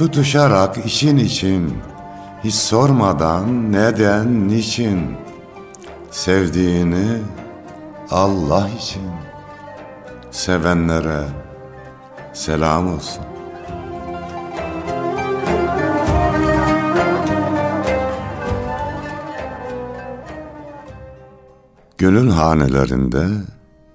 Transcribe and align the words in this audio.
Tutuşarak 0.00 0.86
için 0.86 1.16
için, 1.16 1.78
hiç 2.44 2.54
sormadan 2.54 3.72
neden, 3.72 4.48
niçin, 4.48 5.16
sevdiğini 6.10 7.18
Allah 8.10 8.68
için, 8.78 9.10
sevenlere 10.30 11.24
selam 12.32 12.94
olsun. 12.94 13.24
Gönül 21.98 22.30
hanelerinde 22.30 23.26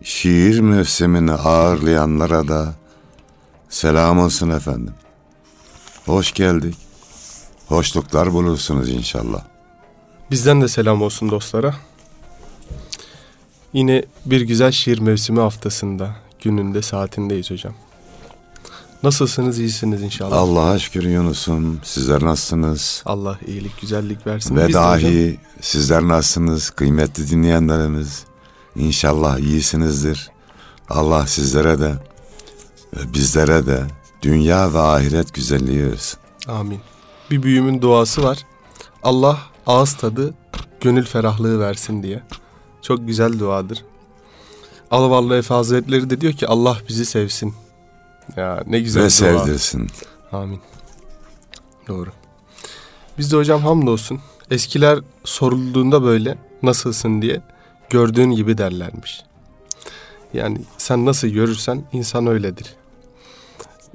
şiir 0.04 0.60
mevsimini 0.60 1.34
ağırlayanlara 1.34 2.48
da 2.48 2.74
selam 3.70 4.20
olsun 4.20 4.50
efendim. 4.50 4.94
Hoş 6.06 6.34
geldik. 6.34 6.76
Hoşluklar 7.68 8.34
bulursunuz 8.34 8.90
inşallah. 8.90 9.44
Bizden 10.32 10.62
de 10.62 10.68
selam 10.68 11.02
olsun 11.02 11.30
dostlara. 11.30 11.76
Yine 13.74 14.04
bir 14.26 14.42
güzel 14.42 14.72
şiir 14.72 15.00
mevsimi 15.00 15.40
haftasında, 15.40 16.16
gününde, 16.44 16.82
saatindeyiz 16.82 17.52
hocam. 17.52 17.74
Nasılsınız, 19.04 19.60
iyisiniz 19.60 20.02
inşallah. 20.02 20.38
Allah'a 20.38 20.80
şükür 20.80 21.04
Yunus'um. 21.04 21.80
Sizler 21.84 22.24
nasılsınız? 22.24 23.04
Allah 23.06 23.40
iyilik, 23.48 23.82
güzellik 23.82 24.28
versin. 24.28 24.56
Ve 24.56 24.68
Biz 24.68 24.76
dahi 24.76 25.28
hocam, 25.28 25.38
sizler 25.62 26.02
nasılsınız? 26.02 26.70
Kıymetli 26.70 27.30
dinleyenlerimiz. 27.30 28.26
İnşallah 28.76 29.40
iyisinizdir. 29.40 30.32
Allah 30.90 31.28
sizlere 31.28 31.80
de 31.80 31.94
ve 32.98 33.14
bizlere 33.14 33.66
de 33.66 33.84
dünya 34.26 34.74
ve 34.74 34.80
ahiret 34.80 35.34
güzelliği 35.34 35.92
versin. 35.92 36.20
Amin. 36.48 36.80
Bir 37.32 37.44
büyümün 37.44 37.82
duası 37.82 38.24
var. 38.24 38.46
Allah 39.04 39.40
ağız 39.68 39.94
tadı, 39.94 40.34
gönül 40.82 41.06
ferahlığı 41.06 41.60
versin 41.60 42.04
diye. 42.04 42.24
Çok 42.82 43.08
güzel 43.08 43.40
duadır. 43.40 43.86
Alavallı 44.92 45.38
Efe 45.38 45.54
Hazretleri 45.54 46.10
de 46.10 46.22
diyor 46.22 46.34
ki 46.34 46.48
Allah 46.48 46.78
bizi 46.90 47.06
sevsin. 47.06 47.54
Ya 48.36 48.64
ne 48.68 48.80
güzel 48.80 49.02
ve 49.02 49.06
dua. 49.06 49.10
sevdirsin. 49.10 49.88
Amin. 50.32 50.62
Doğru. 51.88 52.10
Biz 53.18 53.32
de 53.32 53.36
hocam 53.36 53.62
hamdolsun. 53.62 54.20
Eskiler 54.52 55.00
sorulduğunda 55.24 56.04
böyle 56.04 56.38
nasılsın 56.64 57.22
diye 57.22 57.42
gördüğün 57.90 58.32
gibi 58.32 58.58
derlermiş. 58.58 59.24
Yani 60.34 60.62
sen 60.78 61.06
nasıl 61.06 61.28
görürsen 61.28 61.84
insan 61.94 62.28
öyledir. 62.28 62.76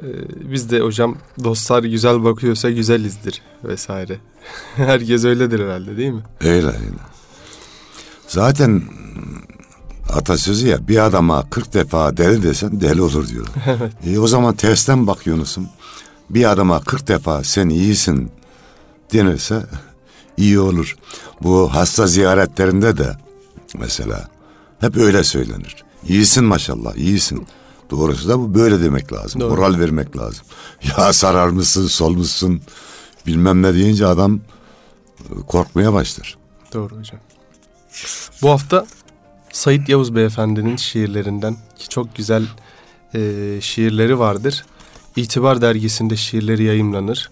Ee, 0.02 0.50
biz 0.52 0.70
de 0.70 0.80
hocam 0.80 1.16
dostlar 1.44 1.84
güzel 1.84 2.24
bakıyorsa 2.24 2.70
güzelizdir 2.70 3.42
vesaire. 3.64 4.18
Herkes 4.76 5.24
öyledir 5.24 5.60
herhalde 5.60 5.96
değil 5.96 6.10
mi? 6.12 6.22
Öyle 6.40 6.66
öyle. 6.66 7.00
Zaten 8.28 8.82
atasözü 10.08 10.68
ya 10.68 10.88
bir 10.88 11.04
adama 11.06 11.50
40 11.50 11.74
defa 11.74 12.16
deli 12.16 12.42
desen 12.42 12.80
deli 12.80 13.02
olur 13.02 13.28
diyor. 13.28 13.46
Evet. 13.66 13.92
E, 14.06 14.18
o 14.18 14.26
zaman 14.26 14.54
tersten 14.54 15.06
bak 15.06 15.26
Yunus'um. 15.26 15.68
Bir 16.30 16.50
adama 16.50 16.80
40 16.80 17.08
defa 17.08 17.44
sen 17.44 17.68
iyisin 17.68 18.30
denirse 19.12 19.62
iyi 20.36 20.58
olur. 20.60 20.96
Bu 21.42 21.74
hasta 21.74 22.06
ziyaretlerinde 22.06 22.96
de 22.98 23.16
mesela 23.78 24.28
hep 24.80 24.96
öyle 24.96 25.24
söylenir. 25.24 25.76
İyisin 26.08 26.44
maşallah 26.44 26.94
iyisin. 26.96 27.46
Doğrusu 27.90 28.28
da 28.28 28.38
bu 28.38 28.54
böyle 28.54 28.82
demek 28.82 29.12
lazım. 29.12 29.40
Doğru. 29.40 29.50
Moral 29.50 29.78
vermek 29.78 30.16
lazım. 30.16 30.46
Ya 30.98 31.12
sararmışsın 31.12 31.86
solmuşsun 31.86 32.60
bilmem 33.26 33.62
ne 33.62 33.74
deyince 33.74 34.06
adam 34.06 34.40
e, 35.20 35.34
korkmaya 35.46 35.92
başlar. 35.92 36.36
Doğru 36.72 36.96
hocam. 36.96 37.20
Bu 38.42 38.50
hafta 38.50 38.86
Sait 39.52 39.88
Yavuz 39.88 40.14
Beyefendi'nin 40.14 40.76
şiirlerinden 40.76 41.56
ki 41.78 41.88
çok 41.88 42.16
güzel 42.16 42.46
e, 43.14 43.20
şiirleri 43.60 44.18
vardır. 44.18 44.64
İtibar 45.16 45.62
dergisinde 45.62 46.16
şiirleri 46.16 46.64
yayımlanır. 46.64 47.30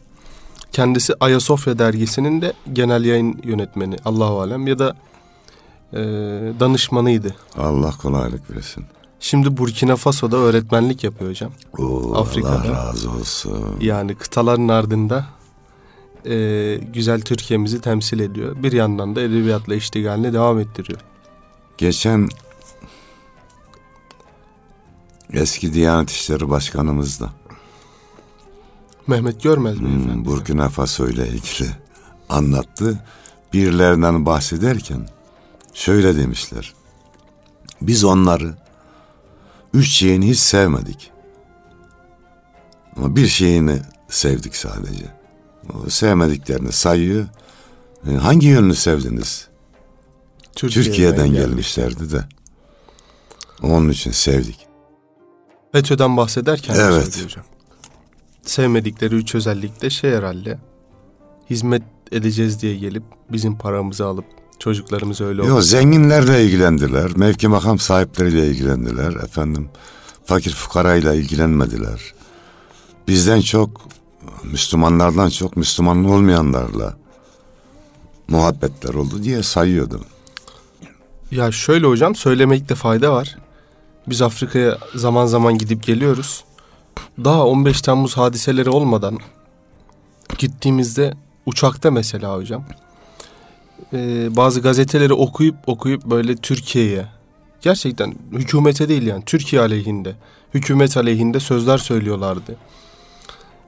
Kendisi 0.72 1.14
Ayasofya 1.20 1.78
dergisinin 1.78 2.42
de 2.42 2.52
genel 2.72 3.04
yayın 3.04 3.40
yönetmeni 3.44 3.96
Allahu 4.04 4.40
alem 4.40 4.66
ya 4.66 4.78
da 4.78 4.96
e, 5.92 5.98
danışmanıydı. 6.60 7.34
Allah 7.56 7.90
kolaylık 8.02 8.50
versin. 8.50 8.84
Şimdi 9.20 9.56
Burkina 9.56 9.96
Faso'da 9.96 10.36
öğretmenlik 10.36 11.04
yapıyor 11.04 11.30
hocam. 11.30 11.50
Oo, 11.78 12.14
Afrika'da. 12.14 12.60
Allah 12.60 12.86
razı 12.88 13.10
olsun. 13.10 13.76
Yani 13.80 14.14
kıtaların 14.14 14.68
ardında 14.68 15.26
e, 16.26 16.34
güzel 16.92 17.20
Türkiye'mizi 17.20 17.80
temsil 17.80 18.20
ediyor. 18.20 18.62
Bir 18.62 18.72
yandan 18.72 19.16
da 19.16 19.20
edebiyatla 19.20 19.74
iştigalini 19.74 20.32
devam 20.32 20.58
ettiriyor. 20.58 21.00
Geçen 21.78 22.28
eski 25.32 25.74
Diyanet 25.74 26.10
İşleri 26.10 26.50
Başkanımız 26.50 27.20
da 27.20 27.30
Mehmet 29.06 29.42
Görmez 29.42 29.80
beyefendi. 29.84 30.14
hmm, 30.14 30.24
Burkina 30.24 30.68
Faso 30.68 31.08
ile 31.08 31.28
ilgili 31.28 31.70
anlattı. 32.28 33.04
Birilerinden 33.52 34.26
bahsederken 34.26 35.08
şöyle 35.74 36.16
demişler. 36.16 36.74
Biz 37.82 38.04
onları 38.04 38.54
üç 39.74 39.88
şeyini 39.88 40.28
hiç 40.28 40.38
sevmedik. 40.38 41.10
Ama 42.96 43.16
bir 43.16 43.26
şeyini 43.26 43.78
sevdik 44.08 44.56
sadece. 44.56 45.04
O 45.74 45.90
sevmediklerini 45.90 46.72
sayıyor. 46.72 47.26
E, 48.10 48.14
Hangi 48.14 48.46
yönünü 48.46 48.74
sevdiniz? 48.74 49.48
Türkiye'den 50.54 51.32
gelmişlerdi 51.32 52.12
de. 52.12 52.24
Onun 53.62 53.88
için 53.88 54.10
sevdik. 54.10 54.66
FETÖ'den 55.72 56.16
bahsederken 56.16 56.76
de 56.76 56.80
Evet. 56.80 57.24
hocam. 57.24 57.44
Sevmedikleri 58.42 59.14
üç 59.14 59.34
özellik 59.34 59.82
de 59.82 59.90
şey 59.90 60.10
herhalde. 60.12 60.58
Hizmet 61.50 61.82
edeceğiz 62.12 62.62
diye 62.62 62.76
gelip 62.76 63.02
bizim 63.32 63.58
paramızı 63.58 64.06
alıp 64.06 64.24
çocuklarımız 64.58 65.20
öyle 65.20 65.46
Yok 65.46 65.62
zenginlerle 65.62 66.44
ilgilendiler. 66.44 67.10
Mevki 67.16 67.48
makam 67.48 67.78
sahipleriyle 67.78 68.46
ilgilendiler. 68.46 69.12
Efendim 69.12 69.68
fakir 70.24 70.50
fukarayla 70.50 71.14
ilgilenmediler. 71.14 72.14
Bizden 73.08 73.40
çok 73.40 73.70
Müslümanlardan 74.44 75.28
çok 75.28 75.56
Müslüman 75.56 76.04
olmayanlarla 76.04 76.96
muhabbetler 78.28 78.94
oldu 78.94 79.22
diye 79.22 79.42
sayıyordum. 79.42 80.04
Ya 81.30 81.52
şöyle 81.52 81.86
hocam 81.86 82.14
söylemekte 82.14 82.74
fayda 82.74 83.12
var. 83.12 83.38
Biz 84.06 84.22
Afrika'ya 84.22 84.78
zaman 84.94 85.26
zaman 85.26 85.58
gidip 85.58 85.82
geliyoruz. 85.82 86.44
Daha 87.24 87.46
15 87.46 87.82
Temmuz 87.82 88.16
hadiseleri 88.16 88.70
olmadan 88.70 89.18
gittiğimizde 90.38 91.14
uçakta 91.46 91.90
mesela 91.90 92.36
hocam 92.36 92.64
e, 93.92 94.28
bazı 94.36 94.60
gazeteleri 94.60 95.12
okuyup 95.12 95.56
okuyup 95.66 96.04
böyle 96.04 96.36
Türkiye'ye 96.36 97.06
gerçekten 97.60 98.14
hükümete 98.32 98.88
değil 98.88 99.02
yani 99.02 99.24
Türkiye 99.24 99.62
aleyhinde 99.62 100.14
hükümet 100.54 100.96
aleyhinde 100.96 101.40
sözler 101.40 101.78
söylüyorlardı. 101.78 102.56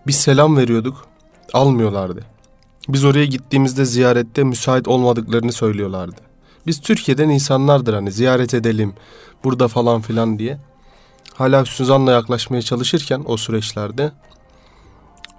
Biz 0.07 0.17
selam 0.17 0.57
veriyorduk 0.57 1.07
almıyorlardı. 1.53 2.25
Biz 2.89 3.05
oraya 3.05 3.27
gittiğimizde 3.27 3.85
ziyarette 3.85 4.45
müsait 4.45 4.89
olmadıklarını 4.89 5.53
söylüyorlardı. 5.53 6.21
Biz 6.67 6.81
Türkiye'den 6.81 7.29
insanlardır 7.29 7.95
hani 7.95 8.13
ziyaret 8.13 8.55
edelim 8.55 8.95
burada 9.45 9.69
falan 9.69 10.01
filan 10.01 10.39
diye. 10.39 10.59
Hala 11.35 11.65
Suzan'la 11.65 12.13
yaklaşmaya 12.13 12.63
çalışırken 12.63 13.23
o 13.27 13.37
süreçlerde 13.37 14.13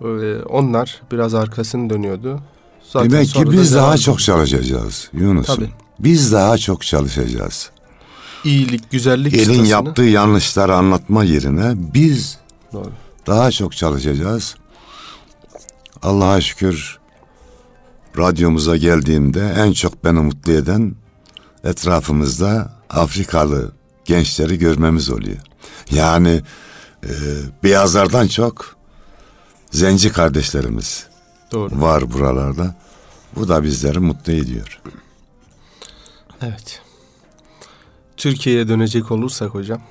e, 0.01 0.43
onlar 0.49 1.01
biraz 1.11 1.33
arkasını 1.33 1.89
dönüyordu. 1.89 2.39
Zaten 2.93 3.11
Demek 3.11 3.29
ki 3.29 3.51
biz 3.51 3.75
daha 3.75 3.97
çok 3.97 4.19
çalışacağız 4.19 5.09
Yunus'um. 5.13 5.69
Biz 5.99 6.31
daha 6.31 6.57
çok 6.57 6.81
çalışacağız. 6.81 7.69
İyilik, 8.43 8.91
güzellik 8.91 9.33
Elin 9.33 9.41
ustasını... 9.41 9.67
yaptığı 9.67 10.01
yanlışları 10.01 10.75
anlatma 10.75 11.23
yerine 11.23 11.73
biz 11.75 12.37
Doğru. 12.73 12.91
daha 13.27 13.51
çok 13.51 13.75
çalışacağız. 13.75 14.55
Allah'a 16.01 16.41
şükür 16.41 16.99
radyomuza 18.17 18.77
geldiğimde 18.77 19.53
en 19.57 19.71
çok 19.71 20.03
beni 20.03 20.19
mutlu 20.19 20.51
eden 20.51 20.95
etrafımızda 21.63 22.73
Afrikalı 22.89 23.71
gençleri 24.05 24.59
görmemiz 24.59 25.09
oluyor. 25.09 25.37
Yani 25.91 26.41
e, 27.03 27.11
beyazlardan 27.63 28.27
çok 28.27 28.75
zenci 29.71 30.11
kardeşlerimiz 30.11 31.10
Doğru. 31.51 31.81
var 31.81 32.13
buralarda. 32.13 32.75
Bu 33.35 33.47
da 33.47 33.63
bizleri 33.63 33.99
mutlu 33.99 34.33
ediyor. 34.33 34.81
Evet. 36.41 36.81
Türkiye'ye 38.17 38.67
dönecek 38.67 39.11
olursak 39.11 39.53
hocam. 39.53 39.81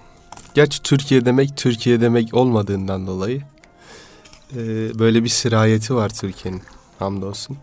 Gerçi 0.54 0.82
Türkiye 0.82 1.24
demek 1.24 1.56
Türkiye 1.56 2.00
demek 2.00 2.34
olmadığından 2.34 3.06
dolayı 3.06 3.42
e, 4.56 4.58
böyle 4.98 5.24
bir 5.24 5.28
sirayeti 5.28 5.94
var 5.94 6.08
Türkiye'nin 6.08 6.62
hamdolsun. 6.98 7.56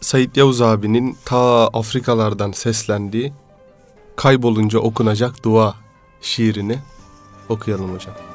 Said 0.00 0.36
Yavuz 0.36 0.62
abinin 0.62 1.16
ta 1.24 1.68
Afrikalardan 1.68 2.52
seslendiği 2.52 3.32
kaybolunca 4.16 4.78
okunacak 4.78 5.44
dua 5.44 5.74
şiirini 6.22 6.78
okuyalım 7.48 7.94
hocam. 7.94 8.33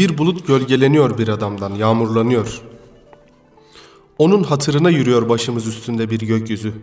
Bir 0.00 0.18
bulut 0.18 0.46
gölgeleniyor 0.46 1.18
bir 1.18 1.28
adamdan, 1.28 1.74
yağmurlanıyor. 1.74 2.60
Onun 4.18 4.42
hatırına 4.42 4.90
yürüyor 4.90 5.28
başımız 5.28 5.66
üstünde 5.66 6.10
bir 6.10 6.18
gökyüzü. 6.20 6.74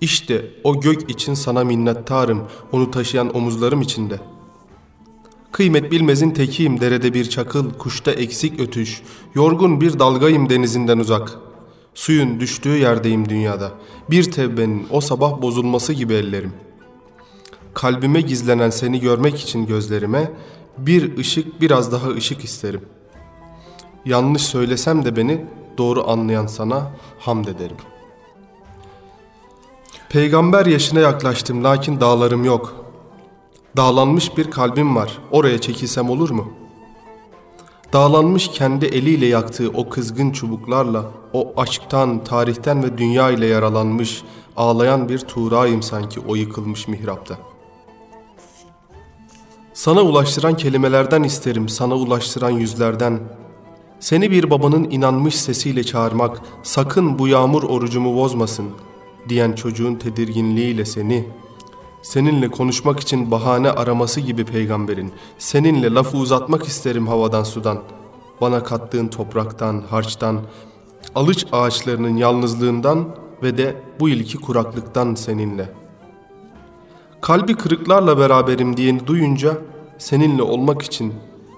İşte 0.00 0.50
o 0.64 0.80
gök 0.80 1.10
için 1.10 1.34
sana 1.34 1.64
minnettarım, 1.64 2.42
onu 2.72 2.90
taşıyan 2.90 3.36
omuzlarım 3.36 3.82
içinde. 3.82 4.20
Kıymet 5.52 5.90
bilmezin 5.90 6.30
tekiyim, 6.30 6.80
derede 6.80 7.14
bir 7.14 7.24
çakıl, 7.24 7.70
kuşta 7.70 8.10
eksik 8.10 8.60
ötüş, 8.60 9.02
yorgun 9.34 9.80
bir 9.80 9.98
dalgayım 9.98 10.50
denizinden 10.50 10.98
uzak. 10.98 11.38
Suyun 11.94 12.40
düştüğü 12.40 12.78
yerdeyim 12.78 13.28
dünyada, 13.28 13.72
bir 14.10 14.30
tevbenin 14.30 14.86
o 14.90 15.00
sabah 15.00 15.42
bozulması 15.42 15.92
gibi 15.92 16.14
ellerim. 16.14 16.52
Kalbime 17.74 18.20
gizlenen 18.20 18.70
seni 18.70 19.00
görmek 19.00 19.40
için 19.40 19.66
gözlerime, 19.66 20.32
bir 20.78 21.18
ışık 21.18 21.60
biraz 21.60 21.92
daha 21.92 22.08
ışık 22.08 22.44
isterim. 22.44 22.80
Yanlış 24.04 24.42
söylesem 24.42 25.04
de 25.04 25.16
beni 25.16 25.44
doğru 25.78 26.10
anlayan 26.10 26.46
sana 26.46 26.90
hamd 27.18 27.46
ederim. 27.46 27.76
Peygamber 30.08 30.66
yaşına 30.66 31.00
yaklaştım 31.00 31.64
lakin 31.64 32.00
dağlarım 32.00 32.44
yok. 32.44 32.74
Dağlanmış 33.76 34.36
bir 34.36 34.50
kalbim 34.50 34.96
var. 34.96 35.18
Oraya 35.30 35.60
çekilsem 35.60 36.10
olur 36.10 36.30
mu? 36.30 36.52
Dağlanmış 37.92 38.48
kendi 38.48 38.86
eliyle 38.86 39.26
yaktığı 39.26 39.70
o 39.70 39.88
kızgın 39.88 40.30
çubuklarla, 40.30 41.04
o 41.32 41.52
aşktan, 41.56 42.24
tarihten 42.24 42.82
ve 42.82 42.98
dünya 42.98 43.30
ile 43.30 43.46
yaralanmış, 43.46 44.22
ağlayan 44.56 45.08
bir 45.08 45.18
tuğrayım 45.18 45.82
sanki 45.82 46.20
o 46.20 46.34
yıkılmış 46.34 46.88
mihrapta.'' 46.88 47.51
Sana 49.82 50.02
ulaştıran 50.02 50.56
kelimelerden 50.56 51.22
isterim, 51.22 51.68
sana 51.68 51.94
ulaştıran 51.94 52.50
yüzlerden. 52.50 53.20
Seni 54.00 54.30
bir 54.30 54.50
babanın 54.50 54.90
inanmış 54.90 55.34
sesiyle 55.34 55.84
çağırmak, 55.84 56.40
sakın 56.62 57.18
bu 57.18 57.28
yağmur 57.28 57.62
orucumu 57.62 58.16
bozmasın, 58.16 58.66
diyen 59.28 59.52
çocuğun 59.52 59.94
tedirginliğiyle 59.94 60.84
seni, 60.84 61.28
seninle 62.02 62.48
konuşmak 62.48 63.00
için 63.00 63.30
bahane 63.30 63.70
araması 63.70 64.20
gibi 64.20 64.44
peygamberin, 64.44 65.12
seninle 65.38 65.94
lafı 65.94 66.16
uzatmak 66.16 66.68
isterim 66.68 67.06
havadan 67.06 67.44
sudan, 67.44 67.78
bana 68.40 68.62
kattığın 68.62 69.08
topraktan, 69.08 69.82
harçtan, 69.90 70.40
alıç 71.14 71.46
ağaçlarının 71.52 72.16
yalnızlığından 72.16 73.16
ve 73.42 73.58
de 73.58 73.76
bu 74.00 74.08
ilki 74.08 74.38
kuraklıktan 74.38 75.14
seninle.'' 75.14 75.82
Kalbi 77.22 77.54
kırıklarla 77.54 78.18
beraberim 78.18 78.76
diyeni 78.76 79.06
duyunca 79.06 79.58
seninle 80.02 80.42
olmak 80.42 80.82
için 80.82 81.14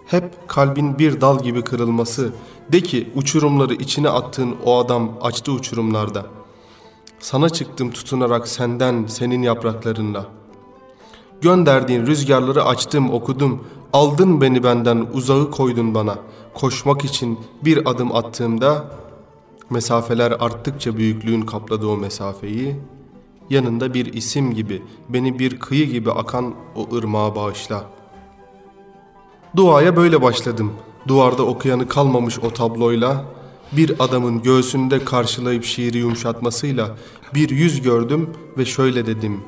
hep 0.07 0.49
kalbin 0.49 0.99
bir 0.99 1.21
dal 1.21 1.43
gibi 1.43 1.63
kırılması, 1.63 2.33
de 2.73 2.81
ki 2.81 3.11
uçurumları 3.15 3.75
içine 3.75 4.09
attığın 4.09 4.57
o 4.65 4.79
adam 4.79 5.13
açtı 5.23 5.53
uçurumlarda. 5.53 6.27
Sana 7.19 7.49
çıktım 7.49 7.91
tutunarak 7.91 8.49
senden, 8.49 9.07
senin 9.07 9.43
yapraklarınla. 9.43 10.27
Gönderdiğin 11.41 12.07
rüzgarları 12.07 12.65
açtım, 12.65 13.11
okudum. 13.11 13.65
Aldın 13.93 14.41
beni 14.41 14.65
benden, 14.65 15.07
uzağı 15.13 15.51
koydun 15.51 15.95
bana. 15.95 16.19
Koşmak 16.55 17.05
için 17.05 17.39
bir 17.65 17.91
adım 17.91 18.15
attığımda, 18.15 18.85
mesafeler 19.71 20.31
arttıkça 20.31 20.97
büyüklüğün 20.97 21.43
kapladı 21.43 21.87
o 21.87 21.97
mesafeyi. 21.97 22.77
Yanında 23.51 23.95
bir 23.95 24.13
isim 24.13 24.55
gibi, 24.55 24.83
beni 25.09 25.39
bir 25.39 25.59
kıyı 25.59 25.87
gibi 25.87 26.11
akan 26.11 26.55
o 26.77 26.97
ırmağa 26.97 27.37
bağışla.'' 27.37 28.04
Duaya 29.57 29.97
böyle 29.97 30.23
başladım. 30.23 30.73
Duvarda 31.09 31.43
okuyanı 31.43 31.89
kalmamış 31.89 32.39
o 32.39 32.51
tabloyla, 32.51 33.25
bir 33.73 33.95
adamın 33.99 34.43
göğsünde 34.43 35.05
karşılayıp 35.05 35.65
şiiri 35.65 35.99
yumuşatmasıyla 35.99 36.97
bir 37.35 37.51
yüz 37.51 37.83
gördüm 37.83 38.31
ve 38.59 38.65
şöyle 38.65 39.07
dedim. 39.07 39.41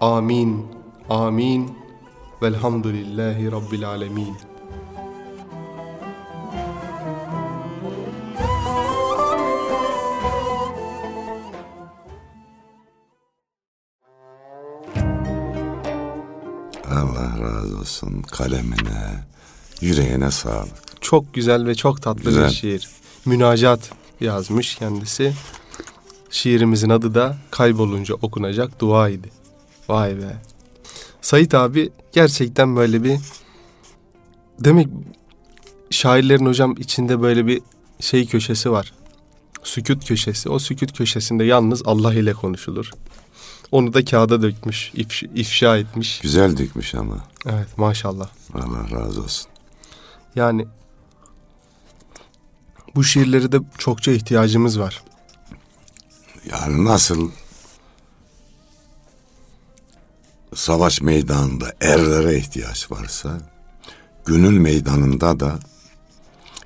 Amin, 0.00 0.66
amin, 1.10 1.70
velhamdülillahi 2.42 3.52
rabbil 3.52 3.88
alemin. 3.88 4.36
Allah 16.90 17.40
razı 17.40 17.78
olsun 17.78 18.22
kalemine, 18.22 19.26
Yüreğine 19.80 20.30
sağlık. 20.30 21.00
Çok 21.00 21.34
güzel 21.34 21.66
ve 21.66 21.74
çok 21.74 22.02
tatlı 22.02 22.24
güzel. 22.24 22.48
bir 22.48 22.54
şiir. 22.54 22.88
Münacat 23.24 23.90
yazmış 24.20 24.74
kendisi. 24.74 25.32
Şiirimizin 26.30 26.90
adı 26.90 27.14
da 27.14 27.36
kaybolunca 27.50 28.14
okunacak 28.14 28.80
dua 28.80 29.08
idi. 29.08 29.30
Vay 29.88 30.16
be. 30.16 30.36
Sait 31.22 31.54
abi 31.54 31.90
gerçekten 32.12 32.76
böyle 32.76 33.04
bir 33.04 33.18
demek 34.60 34.88
şairlerin 35.90 36.46
hocam 36.46 36.74
içinde 36.78 37.22
böyle 37.22 37.46
bir 37.46 37.62
şey 38.00 38.26
köşesi 38.26 38.70
var. 38.70 38.92
Sükut 39.62 40.08
köşesi. 40.08 40.48
O 40.48 40.58
sükut 40.58 40.98
köşesinde 40.98 41.44
yalnız 41.44 41.82
Allah 41.84 42.14
ile 42.14 42.32
konuşulur. 42.32 42.90
Onu 43.72 43.94
da 43.94 44.04
kağıda 44.04 44.42
dökmüş, 44.42 44.92
ifşa 45.34 45.76
etmiş. 45.76 46.20
Güzel 46.20 46.56
dökmüş 46.56 46.94
ama. 46.94 47.16
Evet 47.46 47.78
maşallah. 47.78 48.28
Allah 48.54 48.90
razı 48.90 49.22
olsun. 49.22 49.46
Yani 50.36 50.66
bu 52.94 53.04
şiirlere 53.04 53.52
de 53.52 53.58
çokça 53.78 54.12
ihtiyacımız 54.12 54.80
var. 54.80 55.02
Yani 56.50 56.84
nasıl 56.84 57.30
savaş 60.54 61.00
meydanında 61.00 61.72
erlere 61.80 62.36
ihtiyaç 62.36 62.90
varsa 62.90 63.38
gönül 64.26 64.58
meydanında 64.58 65.40
da 65.40 65.58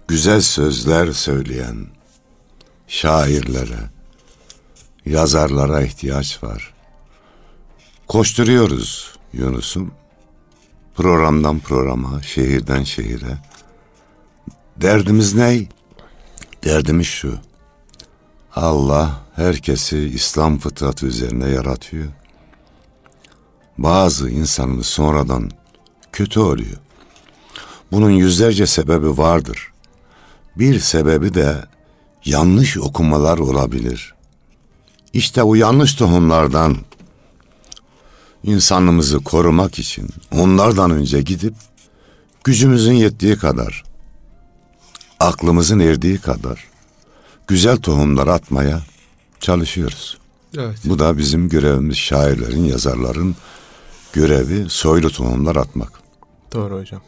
güzel 0.08 0.40
sözler 0.40 1.12
söyleyen 1.12 1.86
şairlere, 2.86 3.90
yazarlara 5.06 5.82
ihtiyaç 5.82 6.42
var. 6.42 6.74
Koşturuyoruz 8.08 9.18
Yunus'um. 9.32 9.94
Programdan 10.94 11.58
programa, 11.58 12.22
şehirden 12.22 12.84
şehire. 12.84 13.38
Derdimiz 14.80 15.34
ne? 15.34 15.66
Derdimiz 16.64 17.06
şu. 17.06 17.38
Allah 18.56 19.20
herkesi 19.36 19.98
İslam 19.98 20.58
fıtratı 20.58 21.06
üzerine 21.06 21.48
yaratıyor. 21.48 22.08
Bazı 23.78 24.30
insanımız 24.30 24.86
sonradan 24.86 25.50
kötü 26.12 26.40
oluyor. 26.40 26.76
Bunun 27.92 28.10
yüzlerce 28.10 28.66
sebebi 28.66 29.18
vardır. 29.18 29.72
Bir 30.56 30.80
sebebi 30.80 31.34
de 31.34 31.64
yanlış 32.24 32.78
okumalar 32.78 33.38
olabilir. 33.38 34.14
İşte 35.12 35.42
o 35.42 35.54
yanlış 35.54 35.94
tohumlardan 35.94 36.76
insanlığımızı 38.44 39.18
korumak 39.24 39.78
için 39.78 40.08
onlardan 40.32 40.90
önce 40.90 41.22
gidip 41.22 41.54
gücümüzün 42.44 42.94
yettiği 42.94 43.36
kadar, 43.36 43.87
aklımızın 45.20 45.78
erdiği 45.80 46.18
kadar 46.18 46.64
güzel 47.46 47.76
tohumlar 47.76 48.26
atmaya 48.26 48.82
çalışıyoruz. 49.40 50.18
Evet. 50.56 50.78
Bu 50.84 50.98
da 50.98 51.18
bizim 51.18 51.48
görevimiz 51.48 51.96
şairlerin, 51.96 52.64
yazarların 52.64 53.36
görevi 54.12 54.70
soylu 54.70 55.10
tohumlar 55.10 55.56
atmak. 55.56 55.92
Doğru 56.52 56.80
hocam. 56.80 57.00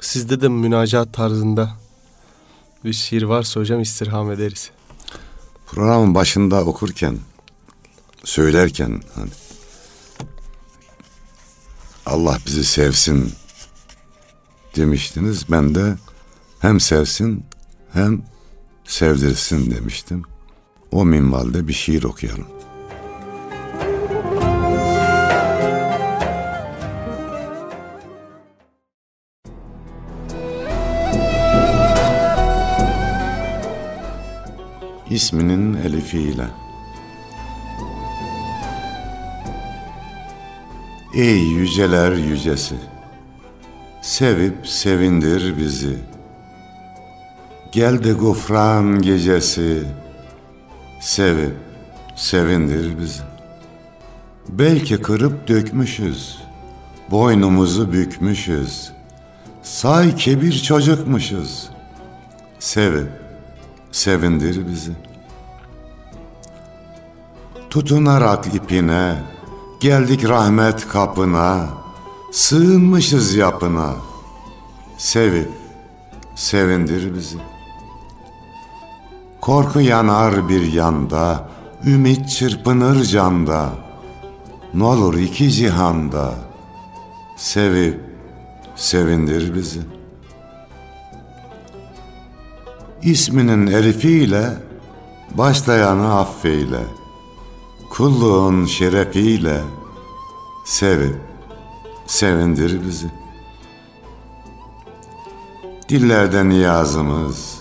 Sizde 0.00 0.40
de 0.40 0.48
münacat 0.48 1.12
tarzında 1.12 1.70
bir 2.84 2.92
şiir 2.92 3.22
varsa 3.22 3.60
hocam 3.60 3.80
istirham 3.80 4.32
ederiz. 4.32 4.70
Programın 5.66 6.14
başında 6.14 6.64
okurken, 6.64 7.18
söylerken 8.24 9.02
hani 9.14 9.30
Allah 12.06 12.38
bizi 12.46 12.64
sevsin 12.64 13.32
demiştiniz. 14.76 15.50
Ben 15.50 15.74
de 15.74 15.96
hem 16.60 16.80
sevsin 16.80 17.44
hem 17.92 18.22
sevdirsin 18.84 19.70
demiştim. 19.70 20.22
O 20.92 21.04
minvalde 21.04 21.68
bir 21.68 21.72
şiir 21.72 22.04
okuyalım. 22.04 22.46
İsminin 35.10 35.74
elifiyle. 35.74 36.46
Ey 41.14 41.38
yüceler 41.38 42.12
yücesi, 42.12 42.74
sevip 44.02 44.66
sevindir 44.66 45.58
bizi. 45.58 46.17
Gel 47.72 48.04
de 48.04 48.12
gufran 48.12 49.02
gecesi, 49.02 49.84
sevip 51.00 51.56
sevindir 52.16 52.98
bizi. 52.98 53.22
Belki 54.48 55.02
kırıp 55.02 55.48
dökmüşüz, 55.48 56.38
boynumuzu 57.10 57.92
bükmüşüz. 57.92 58.92
Say 59.62 60.16
ki 60.16 60.42
bir 60.42 60.52
çocukmuşuz, 60.52 61.68
sevip 62.58 63.08
sevindir 63.92 64.68
bizi. 64.68 64.92
Tutunarak 67.70 68.54
ipine, 68.54 69.14
geldik 69.80 70.28
rahmet 70.28 70.88
kapına, 70.88 71.68
sığınmışız 72.32 73.34
yapına, 73.34 73.94
sevip 74.98 75.50
sevindir 76.34 77.14
bizi. 77.14 77.57
Korku 79.48 79.80
yanar 79.80 80.48
bir 80.48 80.72
yanda, 80.72 81.48
ümit 81.86 82.28
çırpınır 82.28 83.04
canda, 83.04 83.70
ne 84.74 84.84
olur 84.84 85.14
iki 85.14 85.50
cihanda, 85.50 86.34
sevip 87.36 88.00
sevindir 88.76 89.54
bizi.'' 89.54 89.86
İsminin 93.02 93.66
elifiyle 93.66 94.50
başlayanı 95.34 96.18
affeyle. 96.18 96.80
Kulluğun 97.90 98.64
şerefiyle 98.64 99.60
sevip 100.64 101.16
sevindir 102.06 102.86
bizi. 102.86 103.10
Dillerden 105.88 106.50
niyazımız, 106.50 107.57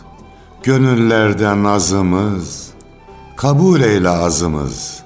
gönüllerden 0.64 1.64
nazımız, 1.64 2.70
kabul 3.36 3.82
eyle 3.82 4.10
azımız. 4.10 5.04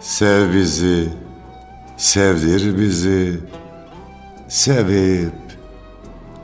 Sev 0.00 0.54
bizi, 0.54 1.12
sevdir 1.96 2.78
bizi, 2.78 3.40
sevip 4.48 5.32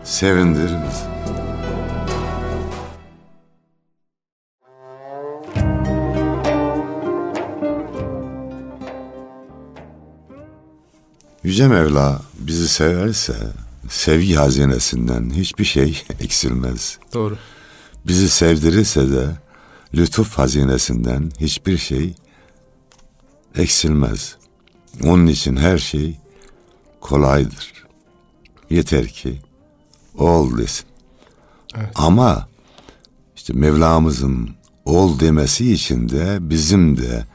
sevindir 0.05 0.71
bizi. 0.71 1.13
Yüce 11.45 11.69
Mevla 11.69 12.21
bizi 12.39 12.69
severse 12.69 13.35
sevgi 13.89 14.35
hazinesinden 14.35 15.31
hiçbir 15.31 15.65
şey 15.65 16.03
eksilmez. 16.21 16.99
Doğru. 17.15 17.39
Bizi 18.07 18.29
sevdirirse 18.29 19.13
de 19.13 19.27
lütuf 19.95 20.39
hazinesinden 20.39 21.33
hiçbir 21.41 21.79
şey 21.79 22.15
eksilmez. 23.57 24.37
Onun 25.05 25.27
için 25.27 25.57
her 25.57 25.79
şey 25.79 26.19
kolaydır. 27.01 27.73
Yeter 28.71 29.09
ki 29.09 29.43
ol 30.19 30.59
desin. 30.59 30.87
Evet. 31.77 31.91
Ama 31.95 32.49
işte 33.37 33.53
Mevlamızın 33.53 34.51
ol 34.85 35.21
demesi 35.21 35.73
için 35.73 36.09
de 36.09 36.39
bizim 36.41 36.97
de 36.97 37.27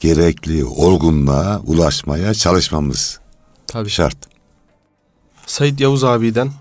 gerekli 0.00 0.64
olgunluğa 0.64 1.60
ulaşmaya 1.60 2.34
çalışmamız 2.34 3.20
Tabii. 3.66 3.90
Şart. 3.90 4.16
Said 5.46 5.78
Yavuz 5.78 6.04
abiden 6.04 6.52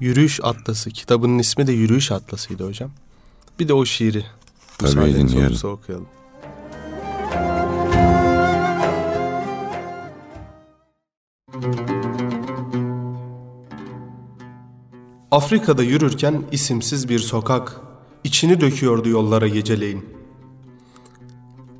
Yürüyüş 0.00 0.40
Atlası. 0.42 0.90
Kitabının 0.90 1.38
ismi 1.38 1.66
de 1.66 1.72
Yürüyüş 1.72 2.12
Atlası'ydı 2.12 2.66
hocam. 2.66 2.90
Bir 3.58 3.68
de 3.68 3.74
o 3.74 3.84
şiiri. 3.84 4.24
Tabii 4.78 5.14
dinleyelim. 5.14 5.68
okuyalım. 5.68 6.06
Afrika'da 15.30 15.82
yürürken 15.82 16.42
isimsiz 16.52 17.08
bir 17.08 17.18
sokak 17.18 17.80
içini 18.24 18.60
döküyordu 18.60 19.08
yollara 19.08 19.48
geceleyin. 19.48 20.06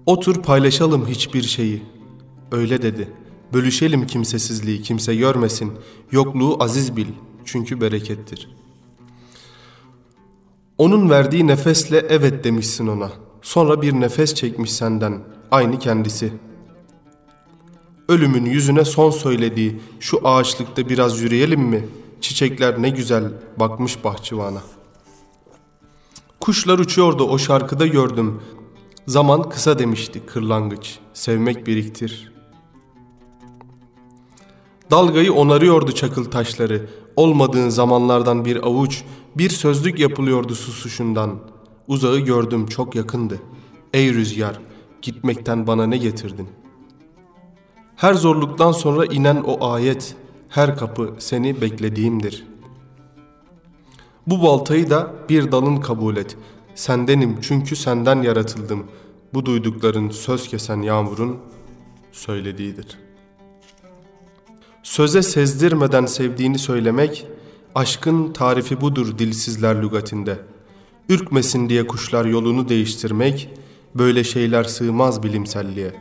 Otur 0.07 0.43
paylaşalım 0.43 1.07
hiçbir 1.07 1.43
şeyi. 1.43 1.83
Öyle 2.53 2.83
dedi. 2.83 3.09
Bölüşelim 3.53 4.07
kimsesizliği, 4.07 4.83
kimse 4.83 5.15
görmesin. 5.15 5.73
Yokluğu 6.13 6.63
aziz 6.63 6.97
bil, 6.97 7.07
çünkü 7.49 7.81
berekettir. 7.81 8.49
Onun 10.79 11.11
verdiği 11.11 11.47
nefesle 11.47 12.07
evet 12.09 12.45
demişsin 12.45 12.87
ona. 12.87 13.11
Sonra 13.43 13.83
bir 13.83 13.93
nefes 13.93 14.35
çekmiş 14.35 14.73
senden, 14.73 15.21
aynı 15.51 15.79
kendisi. 15.79 16.33
Ölümün 18.09 18.45
yüzüne 18.45 18.85
son 18.85 19.11
söylediği 19.11 19.81
şu 20.01 20.29
ağaçlıkta 20.29 20.89
biraz 20.89 21.21
yürüyelim 21.21 21.61
mi? 21.61 21.89
Çiçekler 22.21 22.83
ne 22.83 22.91
güzel 22.91 23.25
bakmış 23.57 24.05
bahçıvana. 24.05 24.63
Kuşlar 26.41 26.79
uçuyordu 26.79 27.25
o 27.25 27.39
şarkıda 27.39 27.87
gördüm. 27.87 28.41
Zaman 29.07 29.49
kısa 29.49 29.79
demişti 29.79 30.27
kırlangıç. 30.27 30.99
Sevmek 31.15 31.67
biriktir, 31.67 32.33
Dalgayı 34.91 35.33
onarıyordu 35.33 35.93
çakıl 35.93 36.25
taşları. 36.25 36.87
Olmadığın 37.19 37.69
zamanlardan 37.69 38.45
bir 38.45 38.67
avuç, 38.67 39.03
bir 39.37 39.51
sözlük 39.51 39.99
yapılıyordu 39.99 40.55
susuşundan. 40.55 41.39
Uzağı 41.89 42.19
gördüm 42.19 42.67
çok 42.67 42.95
yakındı. 42.95 43.39
Ey 43.95 44.15
rüzgar, 44.15 44.61
gitmekten 45.03 45.67
bana 45.67 45.87
ne 45.87 45.97
getirdin? 45.97 46.49
Her 47.97 48.15
zorluktan 48.15 48.73
sonra 48.73 49.05
inen 49.05 49.43
o 49.47 49.73
ayet, 49.73 50.17
her 50.49 50.77
kapı 50.77 51.15
seni 51.19 51.61
beklediğimdir. 51.61 52.47
Bu 54.27 54.43
baltayı 54.43 54.91
da 54.91 55.13
bir 55.29 55.53
dalın 55.53 55.77
kabul 55.77 56.17
et. 56.17 56.37
Sendenim 56.75 57.39
çünkü 57.43 57.77
senden 57.77 58.23
yaratıldım. 58.23 58.87
Bu 59.35 59.47
duydukların 59.47 60.11
söz 60.11 60.49
kesen 60.49 60.83
yağmurun 60.83 61.37
söylediğidir.'' 62.13 63.08
Söze 64.83 65.23
sezdirmeden 65.23 66.07
sevdiğini 66.07 66.59
söylemek, 66.59 67.27
aşkın 67.75 68.33
tarifi 68.33 68.81
budur 68.81 69.19
dilsizler 69.19 69.83
lügatinde. 69.83 70.39
Ürkmesin 71.09 71.69
diye 71.69 71.87
kuşlar 71.87 72.25
yolunu 72.25 72.69
değiştirmek, 72.69 73.51
böyle 73.95 74.25
şeyler 74.25 74.65
sığmaz 74.65 75.23
bilimselliğe. 75.23 75.95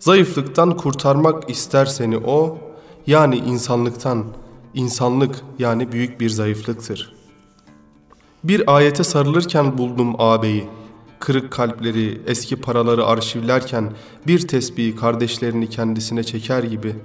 Zayıflıktan 0.00 0.76
kurtarmak 0.76 1.50
ister 1.50 1.86
seni 1.86 2.18
o, 2.18 2.58
yani 3.06 3.36
insanlıktan, 3.36 4.24
insanlık 4.74 5.40
yani 5.58 5.92
büyük 5.92 6.20
bir 6.20 6.30
zayıflıktır. 6.30 7.14
Bir 8.44 8.76
ayete 8.76 9.04
sarılırken 9.04 9.78
buldum 9.78 10.14
ağabeyi, 10.18 10.68
kırık 11.20 11.52
kalpleri, 11.52 12.20
eski 12.26 12.56
paraları 12.56 13.06
arşivlerken 13.06 13.92
bir 14.26 14.48
tesbihi 14.48 14.96
kardeşlerini 14.96 15.70
kendisine 15.70 16.24
çeker 16.24 16.62
gibi 16.62 16.96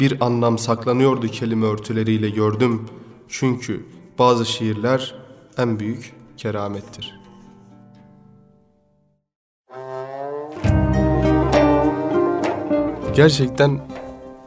bir 0.00 0.24
anlam 0.26 0.58
saklanıyordu 0.58 1.28
kelime 1.28 1.66
örtüleriyle 1.66 2.30
gördüm. 2.30 2.88
Çünkü 3.28 3.86
bazı 4.18 4.46
şiirler 4.46 5.14
en 5.58 5.78
büyük 5.80 6.12
keramettir. 6.36 7.20
Gerçekten 13.16 13.80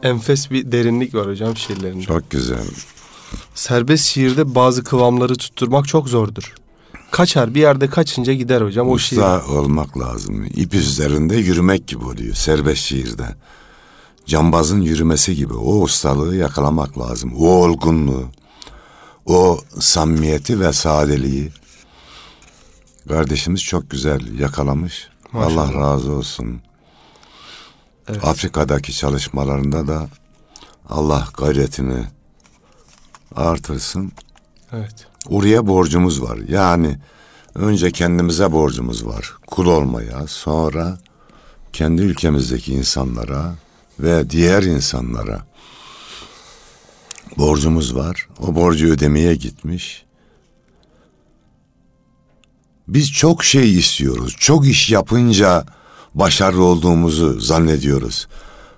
enfes 0.02 0.50
bir 0.50 0.72
derinlik 0.72 1.14
var 1.14 1.26
hocam 1.26 1.56
şiirlerinde. 1.56 2.02
Çok 2.02 2.30
güzel. 2.30 2.64
Serbest 3.54 4.04
şiirde 4.04 4.54
bazı 4.54 4.84
kıvamları 4.84 5.36
tutturmak 5.36 5.88
çok 5.88 6.08
zordur. 6.08 6.54
Kaçar 7.10 7.54
bir 7.54 7.60
yerde 7.60 7.90
kaçınca 7.90 8.32
gider 8.32 8.60
hocam 8.60 8.88
o 8.88 8.98
şiir. 8.98 9.18
Usta 9.18 9.46
olmak 9.46 9.98
lazım. 9.98 10.44
İp 10.44 10.74
üzerinde 10.74 11.36
yürümek 11.36 11.86
gibi 11.88 12.04
oluyor 12.04 12.34
serbest 12.34 12.82
şiirde. 12.82 13.36
Cambazın 14.26 14.80
yürümesi 14.80 15.36
gibi 15.36 15.54
o 15.54 15.80
ustalığı 15.80 16.36
yakalamak 16.36 16.98
lazım. 16.98 17.32
O 17.38 17.46
olgunluğu, 17.48 18.24
o 19.26 19.60
samimiyeti 19.80 20.60
ve 20.60 20.72
sadeliği. 20.72 21.52
Kardeşimiz 23.08 23.62
çok 23.62 23.90
güzel 23.90 24.38
yakalamış. 24.38 25.08
Maşallah. 25.32 25.68
Allah 25.68 25.80
razı 25.80 26.12
olsun. 26.12 26.60
Evet. 28.08 28.24
Afrika'daki 28.24 28.92
çalışmalarında 28.96 29.88
da 29.88 30.08
Allah 30.88 31.28
gayretini 31.36 32.04
artırsın. 33.36 34.12
Evet. 34.72 35.06
Oraya 35.28 35.66
borcumuz 35.66 36.22
var. 36.22 36.38
Yani 36.48 36.98
önce 37.54 37.90
kendimize 37.90 38.52
borcumuz 38.52 39.06
var. 39.06 39.32
Kul 39.46 39.66
olmaya, 39.66 40.26
sonra 40.26 40.98
kendi 41.72 42.02
ülkemizdeki 42.02 42.72
insanlara 42.72 43.54
ve 44.00 44.30
diğer 44.30 44.62
insanlara 44.62 45.46
borcumuz 47.38 47.96
var. 47.96 48.28
O 48.40 48.54
borcu 48.54 48.86
ödemeye 48.86 49.34
gitmiş. 49.34 50.04
Biz 52.88 53.12
çok 53.12 53.44
şey 53.44 53.74
istiyoruz. 53.78 54.36
Çok 54.38 54.66
iş 54.66 54.90
yapınca 54.90 55.66
başarılı 56.14 56.64
olduğumuzu 56.64 57.40
zannediyoruz. 57.40 58.28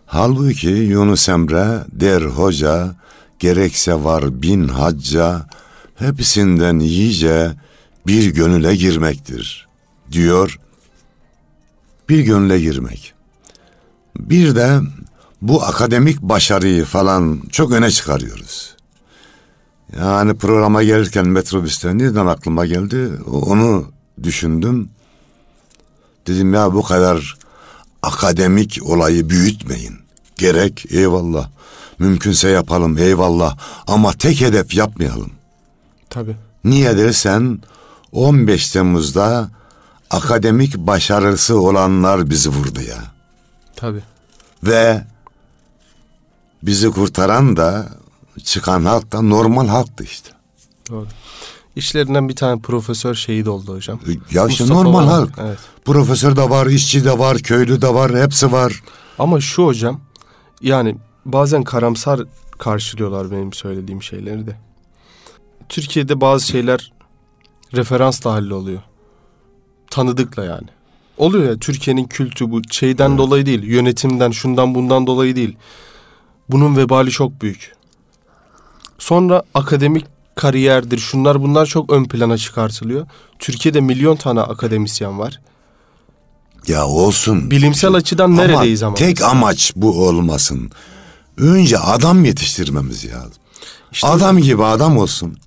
Halbuki 0.07 0.69
Yunus 0.69 1.29
Emre 1.29 1.85
der 1.93 2.23
hoca 2.23 2.95
gerekse 3.38 4.05
var 4.05 4.43
bin 4.43 4.69
hacca 4.69 5.47
hepsinden 5.99 6.79
iyice 6.79 7.53
bir 8.07 8.35
gönüle 8.35 8.76
girmektir 8.76 9.69
diyor. 10.12 10.59
Bir 12.09 12.21
gönüle 12.21 12.61
girmek. 12.61 13.15
Bir 14.17 14.55
de 14.57 14.81
bu 15.43 15.62
akademik 15.62 16.23
başarıyı 16.23 16.85
falan 16.85 17.43
çok 17.53 17.73
öne 17.73 17.91
çıkarıyoruz. 17.91 18.76
Yani 20.00 20.35
programa 20.35 20.83
gelirken 20.83 21.29
metrobüste 21.29 21.99
nereden 21.99 22.26
aklıma 22.26 22.67
geldi 22.67 23.11
onu 23.26 23.93
düşündüm. 24.23 24.91
Dedim 26.27 26.55
ya 26.55 26.75
bu 26.75 26.83
kadar 26.83 27.37
akademik 28.03 28.79
olayı 28.83 29.31
büyütmeyin. 29.31 29.97
Gerek 30.37 30.87
eyvallah. 30.90 31.51
Mümkünse 31.99 32.49
yapalım 32.49 32.99
eyvallah. 32.99 33.59
Ama 33.87 34.12
tek 34.12 34.40
hedef 34.40 34.75
yapmayalım. 34.75 35.31
Tabii. 36.11 36.37
Niye 36.64 36.99
dersen 36.99 37.61
15 38.12 38.71
Temmuz'da 38.71 39.49
akademik 40.11 40.77
başarısı 40.77 41.61
olanlar 41.61 42.31
bizi 42.31 42.49
vurdu 42.49 42.81
ya. 42.88 42.99
Tabii. 43.77 44.03
Ve 44.62 45.05
bizi 46.62 46.90
kurtaran 46.90 47.57
da 47.57 47.88
çıkan 48.45 48.85
halk 48.85 49.12
da 49.12 49.23
normal 49.23 49.69
halktı 49.69 50.05
işte. 50.05 50.31
Doğru. 50.90 51.07
İşlerinden 51.77 52.29
bir 52.29 52.37
tane 52.37 52.61
profesör 52.61 53.14
şehit 53.14 53.49
oldu 53.49 53.75
hocam. 53.75 54.01
Ya 54.31 54.47
işte 54.47 54.64
Mustafa 54.64 54.83
normal 54.83 54.99
var. 55.07 55.12
halk. 55.12 55.31
Evet. 55.38 55.59
Profesör 55.85 56.37
de 56.37 56.51
var, 56.51 56.66
işçi 56.66 57.05
de 57.05 57.19
var, 57.19 57.38
köylü 57.38 57.83
de 57.83 57.95
var, 57.95 58.16
hepsi 58.23 58.53
var. 58.53 58.83
Ama 59.19 59.40
şu 59.40 59.66
hocam 59.66 60.01
yani 60.61 60.97
bazen 61.25 61.64
karamsar 61.64 62.21
karşılıyorlar 62.59 63.31
benim 63.31 63.53
söylediğim 63.53 64.03
şeyleri 64.03 64.47
de. 64.47 64.57
Türkiye'de 65.68 66.20
bazı 66.20 66.46
şeyler 66.46 66.92
referansla 67.74 68.33
halloluyor. 68.33 68.83
Tanıdıkla 69.90 70.44
yani. 70.44 70.68
Oluyor 71.18 71.50
ya 71.50 71.59
Türkiye'nin 71.59 72.05
kültü 72.05 72.50
bu 72.50 72.61
şeyden 72.70 73.18
dolayı 73.18 73.46
değil, 73.46 73.62
yönetimden, 73.62 74.31
şundan 74.31 74.74
bundan 74.74 75.07
dolayı 75.07 75.37
değil. 75.37 75.57
Bunun 76.50 76.76
vebali 76.76 77.11
çok 77.11 77.42
büyük. 77.42 77.72
Sonra 78.98 79.42
akademik 79.55 80.05
kariyerdir, 80.35 80.98
şunlar 80.98 81.42
bunlar 81.42 81.66
çok 81.66 81.92
ön 81.92 82.05
plana 82.05 82.38
çıkartılıyor. 82.38 83.07
Türkiye'de 83.38 83.81
milyon 83.81 84.16
tane 84.16 84.40
akademisyen 84.40 85.18
var. 85.18 85.40
Ya 86.68 86.87
olsun. 86.87 87.50
Bilimsel 87.50 87.94
açıdan 87.94 88.37
neredeyiz 88.37 88.83
ama? 88.83 88.94
Tek 88.94 89.22
amaç 89.22 89.72
bu 89.76 90.07
olmasın. 90.07 90.70
Önce 91.37 91.79
adam 91.79 92.24
yetiştirmemiz 92.24 93.05
lazım. 93.05 93.33
İşte 93.92 94.07
adam 94.07 94.38
gibi 94.38 94.64
adam 94.64 94.98
olsun. 94.98 95.38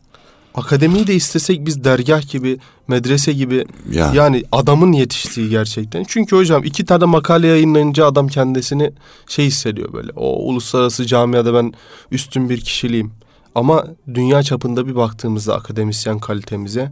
Akademiyi 0.60 1.08
de 1.08 1.16
istesek 1.16 1.66
biz 1.66 1.84
dergah 1.84 2.30
gibi, 2.32 2.60
medrese 2.88 3.34
gibi 3.34 3.66
Ya. 3.92 4.12
yani 4.16 4.44
adamın 4.52 4.92
yetiştiği 4.92 5.50
gerçekten. 5.50 6.06
Çünkü 6.08 6.36
hocam 6.36 6.64
iki 6.64 6.86
tane 6.86 7.06
makale 7.06 7.48
yayınlayınca 7.48 8.06
adam 8.06 8.28
kendisini 8.28 8.92
şey 9.28 9.46
hissediyor 9.46 9.94
böyle. 9.94 10.12
O 10.16 10.50
uluslararası 10.50 11.06
camiada 11.06 11.54
ben 11.54 11.74
üstün 12.12 12.50
bir 12.50 12.62
kişiliğim. 12.62 13.12
Ama 13.56 13.86
dünya 14.14 14.44
çapında 14.44 14.88
bir 14.88 14.96
baktığımızda 14.96 15.56
akademisyen 15.56 16.20
kalitemize 16.20 16.92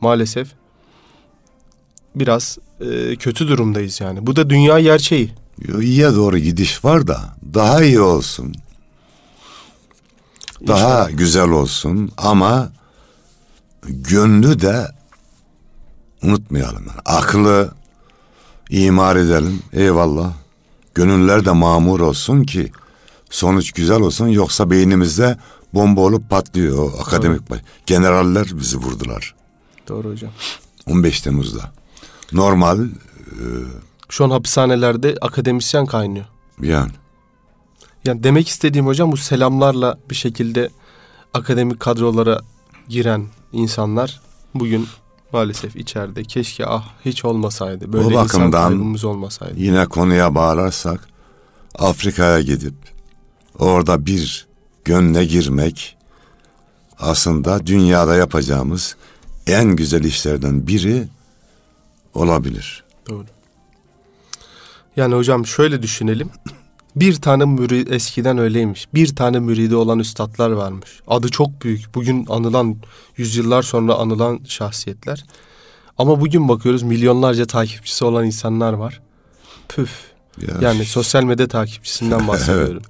maalesef 0.00 0.48
biraz 2.14 2.58
e, 2.80 3.16
kötü 3.16 3.48
durumdayız 3.48 4.00
yani. 4.00 4.26
Bu 4.26 4.36
da 4.36 4.50
dünya 4.50 4.80
gerçeği. 4.80 5.30
İyiye 5.80 6.14
doğru 6.14 6.38
gidiş 6.38 6.84
var 6.84 7.06
da 7.06 7.20
daha 7.54 7.82
iyi 7.84 8.00
olsun. 8.00 8.52
Daha 10.66 10.78
İnşallah. 10.78 11.18
güzel 11.18 11.48
olsun 11.50 12.10
ama 12.16 12.72
gönlü 13.88 14.60
de 14.60 14.86
unutmayalım. 16.22 16.84
Yani. 16.88 17.00
Aklı 17.04 17.70
imar 18.70 19.16
edelim. 19.16 19.62
Eyvallah. 19.72 20.32
Gönüller 20.94 21.44
de 21.44 21.50
mamur 21.50 22.00
olsun 22.00 22.44
ki 22.44 22.72
sonuç 23.30 23.72
güzel 23.72 24.00
olsun. 24.00 24.26
Yoksa 24.26 24.70
beynimizde 24.70 25.36
bomba 25.74 26.00
olup 26.00 26.30
patlıyor 26.30 26.78
o 26.92 27.00
akademik. 27.00 27.50
baş- 27.50 27.60
Generaller 27.86 28.46
bizi 28.58 28.76
vurdular. 28.76 29.34
Doğru 29.88 30.10
hocam. 30.10 30.30
15 30.86 31.20
Temmuz'da. 31.20 31.72
Normal 32.32 32.78
Şu 34.08 34.24
an 34.24 34.30
hapishanelerde 34.30 35.14
akademisyen 35.20 35.86
kaynıyor. 35.86 36.24
yani. 36.62 36.90
Yani 38.04 38.22
demek 38.24 38.48
istediğim 38.48 38.86
hocam 38.86 39.12
bu 39.12 39.16
selamlarla 39.16 39.98
bir 40.10 40.14
şekilde 40.14 40.70
akademik 41.34 41.80
kadrolara 41.80 42.40
giren 42.88 43.26
insanlar 43.52 44.20
bugün 44.54 44.86
maalesef 45.32 45.76
içeride. 45.76 46.24
Keşke 46.24 46.66
ah 46.66 46.88
hiç 47.04 47.24
olmasaydı. 47.24 47.92
Böyle 47.92 48.04
O 48.04 48.10
insan 48.10 48.24
bakımdan- 48.24 48.68
kaybımız 48.68 49.04
olmasaydı. 49.04 49.54
Yine 49.56 49.86
konuya 49.86 50.34
bağlarsak 50.34 51.08
Afrika'ya 51.78 52.40
gidip 52.40 52.74
orada 53.58 54.06
bir 54.06 54.46
gönle 54.84 55.24
girmek 55.24 55.96
aslında 56.98 57.66
dünyada 57.66 58.16
yapacağımız 58.16 58.96
en 59.46 59.64
güzel 59.76 60.04
işlerden 60.04 60.66
biri 60.66 61.08
olabilir. 62.14 62.84
Doğru. 63.08 63.24
Yani 64.96 65.14
hocam 65.14 65.46
şöyle 65.46 65.82
düşünelim. 65.82 66.30
Bir 66.96 67.14
tane 67.14 67.44
mürid 67.44 67.88
eskiden 67.88 68.38
öyleymiş. 68.38 68.88
Bir 68.94 69.16
tane 69.16 69.38
müridi 69.38 69.76
olan 69.76 69.98
üstadlar 69.98 70.50
varmış. 70.50 70.90
Adı 71.06 71.28
çok 71.28 71.62
büyük. 71.62 71.94
Bugün 71.94 72.26
anılan 72.28 72.76
yüzyıllar 73.16 73.62
sonra 73.62 73.94
anılan 73.94 74.40
şahsiyetler. 74.48 75.24
Ama 75.98 76.20
bugün 76.20 76.48
bakıyoruz 76.48 76.82
milyonlarca 76.82 77.46
takipçisi 77.46 78.04
olan 78.04 78.26
insanlar 78.26 78.72
var. 78.72 79.00
Püf. 79.68 79.90
Ya, 80.48 80.54
Yani 80.60 80.84
sosyal 80.84 81.24
medya 81.24 81.48
takipçisinden 81.48 82.28
bahsediyorum. 82.28 82.82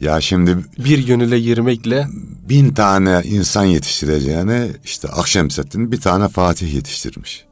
Ya 0.00 0.20
şimdi 0.20 0.56
Bir 0.78 1.06
gönüle 1.06 1.40
girmekle 1.40 2.06
bin 2.48 2.74
tane 2.74 3.22
insan 3.24 3.64
yetiştireceğine 3.64 4.68
işte 4.84 5.08
Akşemseddin 5.08 5.92
bir 5.92 6.00
tane 6.00 6.28
Fatih 6.28 6.74
yetiştirmiş. 6.74 7.44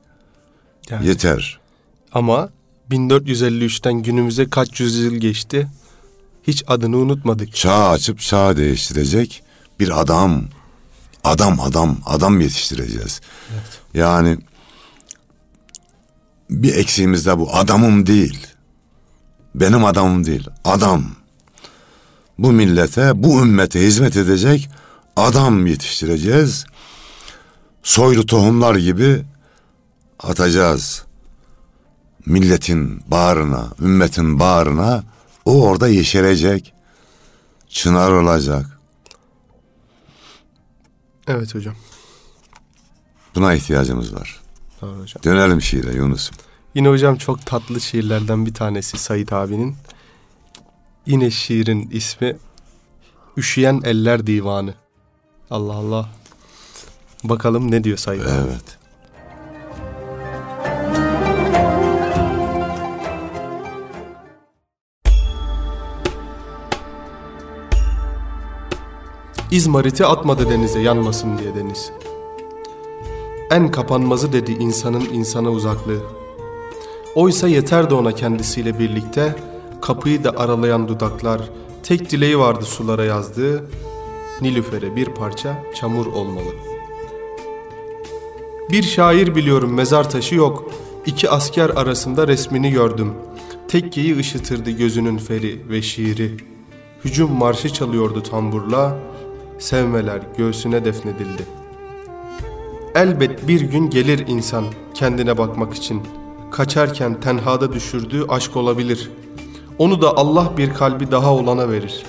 yani 0.90 1.07
Yeter. 1.07 1.61
ama 2.12 2.48
1453'ten 2.94 3.94
günümüze 3.94 4.50
kaç 4.50 4.80
yüzyıl 4.80 5.14
geçti? 5.14 5.68
Hiç 6.42 6.64
adını 6.66 6.96
unutmadık. 6.96 7.54
Çağ 7.54 7.88
açıp 7.88 8.20
çağ 8.20 8.57
değiştirecek 8.57 9.42
bir 9.80 10.00
adam. 10.00 10.44
Adam 11.24 11.61
adam 11.61 11.96
adam 12.07 12.40
yetiştireceğiz. 12.40 13.20
Yani 13.94 14.38
bir 16.50 16.74
eksiğimiz 16.74 17.26
de 17.26 17.38
bu. 17.38 17.54
Adamım 17.54 18.07
değil. 18.07 18.46
Benim 19.54 19.85
adamım 19.85 20.26
değil. 20.26 20.48
Adam. 20.64 21.04
Bu 22.38 22.52
millete, 22.52 23.22
bu 23.22 23.40
ümmete 23.42 23.80
hizmet 23.80 24.16
edecek 24.16 24.68
adam 25.16 25.66
yetiştireceğiz. 25.66 26.64
Soylu 27.83 28.26
tohumlar 28.26 28.74
gibi 28.74 29.22
atacağız. 30.20 31.03
Milletin 32.26 33.02
bağrına, 33.06 33.68
ümmetin 33.80 34.40
bağrına 34.40 35.04
o 35.44 35.62
orada 35.62 35.88
yeşerecek. 35.88 36.74
Çınar 37.68 38.10
olacak. 38.10 38.66
Evet 41.26 41.54
hocam. 41.54 41.74
Buna 43.34 43.54
ihtiyacımız 43.54 44.14
var. 44.14 44.40
Doğru 44.82 45.00
hocam. 45.00 45.22
Dönelim 45.24 45.62
şiire 45.62 45.92
Yunus'um. 45.92 46.37
Yine 46.74 46.88
hocam 46.88 47.16
çok 47.16 47.46
tatlı 47.46 47.80
şiirlerden 47.80 48.46
bir 48.46 48.54
tanesi 48.54 48.98
Sait 48.98 49.32
abinin. 49.32 49.76
Yine 51.06 51.30
şiirin 51.30 51.90
ismi 51.90 52.37
Üşüyen 53.37 53.80
Eller 53.84 54.26
Divanı. 54.26 54.74
Allah 55.50 55.72
Allah. 55.72 56.08
Bakalım 57.24 57.70
ne 57.70 57.84
diyor 57.84 57.96
Sait 57.98 58.22
abi. 58.22 58.30
Evet. 58.30 58.78
İzmariti 69.54 70.06
atmadı 70.06 70.50
denize 70.50 70.80
yanmasın 70.80 71.38
diye 71.38 71.54
deniz. 71.54 71.90
En 73.50 73.70
kapanmazı 73.70 74.32
dedi 74.32 74.52
insanın 74.52 75.00
insana 75.00 75.50
uzaklığı. 75.50 76.02
Oysa 77.14 77.48
yeterdi 77.48 77.94
ona 77.94 78.12
kendisiyle 78.12 78.78
birlikte 78.78 79.36
kapıyı 79.82 80.24
da 80.24 80.30
aralayan 80.36 80.88
dudaklar, 80.88 81.40
tek 81.82 82.10
dileği 82.10 82.38
vardı 82.38 82.64
sulara 82.64 83.04
yazdığı, 83.04 83.64
Nilüfer'e 84.40 84.96
bir 84.96 85.06
parça 85.06 85.62
çamur 85.74 86.06
olmalı. 86.06 86.50
Bir 88.70 88.82
şair 88.82 89.34
biliyorum 89.34 89.74
mezar 89.74 90.10
taşı 90.10 90.34
yok, 90.34 90.70
iki 91.06 91.30
asker 91.30 91.70
arasında 91.70 92.28
resmini 92.28 92.70
gördüm. 92.70 93.12
Tekkeyi 93.68 94.18
ışıtırdı 94.18 94.70
gözünün 94.70 95.18
feri 95.18 95.70
ve 95.70 95.82
şiiri. 95.82 96.36
Hücum 97.04 97.32
marşı 97.32 97.72
çalıyordu 97.72 98.22
tamburla, 98.22 99.13
sevmeler 99.64 100.20
göğsüne 100.38 100.85
defnedildi. 100.85 101.42
Elbet 102.94 103.48
bir 103.48 103.61
gün 103.61 103.90
gelir 103.90 104.24
insan 104.29 104.64
kendine 104.94 105.38
bakmak 105.38 105.74
için. 105.74 106.03
Kaçarken 106.50 107.20
tenhada 107.20 107.72
düşürdüğü 107.72 108.24
aşk 108.29 108.57
olabilir. 108.57 109.11
Onu 109.79 110.03
da 110.03 110.16
Allah 110.16 110.53
bir 110.59 110.74
kalbi 110.74 111.11
daha 111.11 111.35
olana 111.35 111.70
verir. 111.70 112.05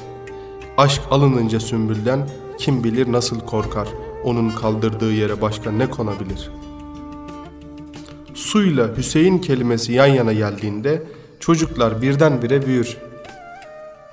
Aşk 0.78 1.02
alınınca 1.12 1.60
sümbülden 1.60 2.30
kim 2.58 2.84
bilir 2.84 3.12
nasıl 3.12 3.40
korkar. 3.40 3.88
Onun 4.24 4.50
kaldırdığı 4.50 5.14
yere 5.14 5.42
başka 5.42 5.72
ne 5.72 5.90
konabilir? 5.90 6.50
Suyla 8.34 8.98
Hüseyin 8.98 9.40
kelimesi 9.40 9.94
yan 9.94 10.08
yana 10.08 10.34
geldiğinde 10.34 11.04
çocuklar 11.40 12.02
birdenbire 12.02 12.66
büyür. 12.66 12.98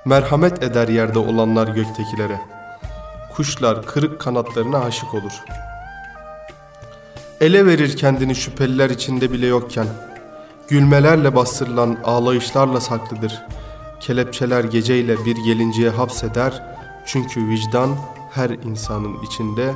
Merhamet 0.05 0.63
eder 0.63 0.87
yerde 0.87 1.19
olanlar 1.19 1.67
göktekilere. 1.67 2.52
Kuşlar 3.35 3.85
kırık 3.85 4.21
kanatlarına 4.21 4.79
aşık 4.79 5.13
olur. 5.13 5.43
Ele 7.41 7.65
verir 7.65 7.97
kendini 7.97 8.35
şüpheliler 8.35 8.89
içinde 8.89 9.31
bile 9.31 9.47
yokken. 9.47 9.87
Gülmelerle 10.67 11.35
bastırılan 11.35 11.97
ağlayışlarla 12.03 12.81
saklıdır. 12.81 13.41
Kelepçeler 13.99 14.63
geceyle 14.63 15.25
bir 15.25 15.35
gelinceye 15.35 15.89
hapseder. 15.89 16.63
Çünkü 17.05 17.47
vicdan 17.47 17.95
her 18.31 18.49
insanın 18.49 19.23
içinde 19.23 19.73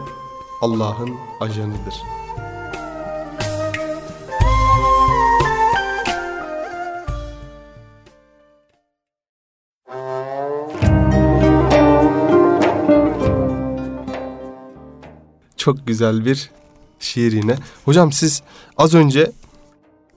Allah'ın 0.62 1.16
ajanıdır. 1.42 1.96
Çok 15.68 15.88
güzel 15.88 16.26
bir 16.26 16.52
şiir 17.00 17.32
yine. 17.32 17.56
Hocam 17.86 18.12
siz 18.12 18.42
az 18.78 18.94
önce 18.94 19.32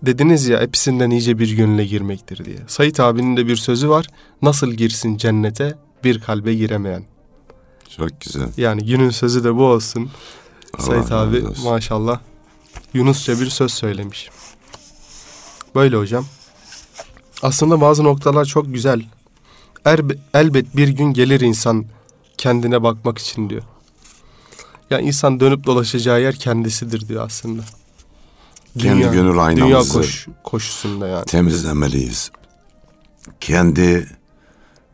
dediniz 0.03 0.49
ya 0.49 0.61
hepsinden 0.61 1.11
iyice 1.11 1.39
bir 1.39 1.57
gönüle 1.57 1.85
girmektir 1.85 2.45
diye. 2.45 2.57
Sait 2.67 3.01
abinin 3.01 3.37
de 3.37 3.47
bir 3.47 3.57
sözü 3.57 3.89
var. 3.89 4.07
Nasıl 4.43 4.71
girsin 4.73 5.17
cennete 5.17 5.75
bir 6.05 6.21
kalbe 6.21 6.55
giremeyen. 6.55 7.05
Çok 7.97 8.21
güzel. 8.21 8.49
Yani 8.57 8.85
günün 8.85 9.11
sözü 9.11 9.45
de 9.45 9.55
bu 9.55 9.65
olsun. 9.65 10.11
Allah 10.75 10.83
Sait 10.83 11.03
razı 11.03 11.17
abi 11.17 11.47
olsun. 11.47 11.65
maşallah 11.65 12.21
Yunusça 12.95 13.41
bir 13.41 13.51
söz 13.51 13.73
söylemiş. 13.73 14.31
Böyle 15.75 15.97
hocam. 15.97 16.27
Aslında 17.43 17.81
bazı 17.81 18.05
noktalar 18.05 18.45
çok 18.45 18.75
güzel. 18.75 19.03
Er, 19.85 20.01
elbet 20.35 20.77
bir 20.77 20.89
gün 20.89 21.13
gelir 21.13 21.41
insan 21.41 21.85
kendine 22.39 22.83
bakmak 22.83 23.19
için 23.19 23.51
diyor. 23.51 23.63
Yani 24.90 25.07
insan 25.07 25.40
dönüp 25.40 25.66
dolaşacağı 25.66 26.20
yer 26.20 26.35
kendisidir 26.35 27.09
diyor 27.09 27.26
aslında. 27.26 27.62
Kendi 28.79 29.03
gönül 29.03 29.33
Dünya 29.33 29.42
aynamızı 29.42 29.92
koş, 29.92 30.26
koşusunda 30.44 31.09
yani. 31.09 31.24
temizlemeliyiz. 31.24 32.31
Kendi 33.40 34.09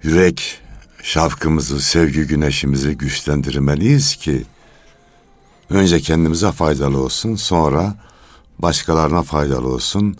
yürek 0.03 0.61
şafkımızı, 1.03 1.81
sevgi 1.81 2.27
güneşimizi 2.27 2.97
güçlendirmeliyiz 2.99 4.17
ki 4.17 4.45
önce 5.71 6.01
kendimize 6.01 6.53
faydalı 6.53 6.99
olsun, 6.99 7.35
sonra 7.35 7.95
başkalarına 8.59 9.23
faydalı 9.23 9.69
olsun. 9.69 10.17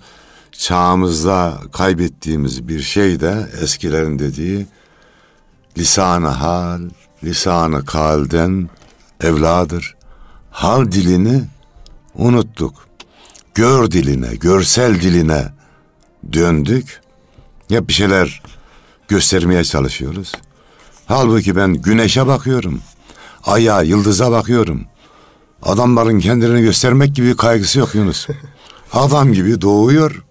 Çağımızda 0.53 1.59
kaybettiğimiz 1.73 2.69
bir 2.69 2.81
şey 2.81 3.21
de 3.21 3.49
eskilerin 3.63 4.19
dediği 4.19 4.67
lisan-ı 5.79 6.29
hal, 6.29 6.81
lisan-ı 7.25 7.85
kalden 7.85 8.69
evladır. 9.21 9.97
Hal 10.51 10.93
dilini 10.93 11.45
unuttuk. 12.15 12.87
Gör 13.55 13.91
diline, 13.91 14.35
görsel 14.35 15.01
diline 15.01 15.53
döndük. 16.33 17.01
Hep 17.69 17.89
bir 17.89 17.93
şeyler 17.93 18.43
göstermeye 19.09 19.65
çalışıyoruz. 19.65 20.33
Halbuki 21.07 21.57
ben 21.57 21.75
güneşe 21.75 22.27
bakıyorum. 22.27 22.81
Aya, 23.45 23.83
yıldıza 23.83 24.31
bakıyorum. 24.31 24.85
Adamların 25.63 26.21
kendini 26.21 26.61
göstermek 26.61 27.15
gibi 27.15 27.27
bir 27.27 27.37
kaygısı 27.37 27.79
yok 27.79 27.95
Yunus. 27.95 28.27
Adam 28.93 29.33
gibi 29.33 29.61
doğuyor. 29.61 30.25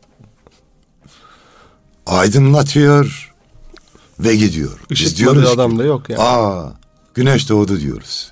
Aydınlatıyor 2.06 3.34
ve 4.19 4.36
gidiyor. 4.36 4.80
Biz 4.89 5.00
Işıklı 5.02 5.17
diyoruz 5.17 5.41
bir 5.41 5.45
ki, 5.45 5.52
adam 5.54 5.80
da 5.80 5.84
yok 5.84 6.10
yani. 6.10 6.21
Aa, 6.21 6.74
güneş 7.13 7.50
doğdu 7.50 7.80
diyoruz. 7.80 8.32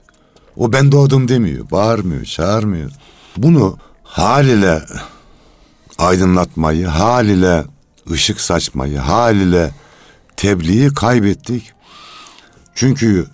O 0.58 0.74
ben 0.74 0.92
doğdum 0.92 1.28
demiyor. 1.28 1.72
Bağırmıyor, 1.72 2.26
çağırmıyor. 2.26 2.92
Bunu 3.38 3.78
haliyle 4.04 4.82
aydınlatmayı, 5.98 6.88
haliyle 6.88 7.66
ışık 8.12 8.42
saçmayı, 8.42 8.98
haliyle 8.98 9.72
tebliği 10.38 10.94
kaybettik. 10.94 11.72
Çünkü 12.76 13.28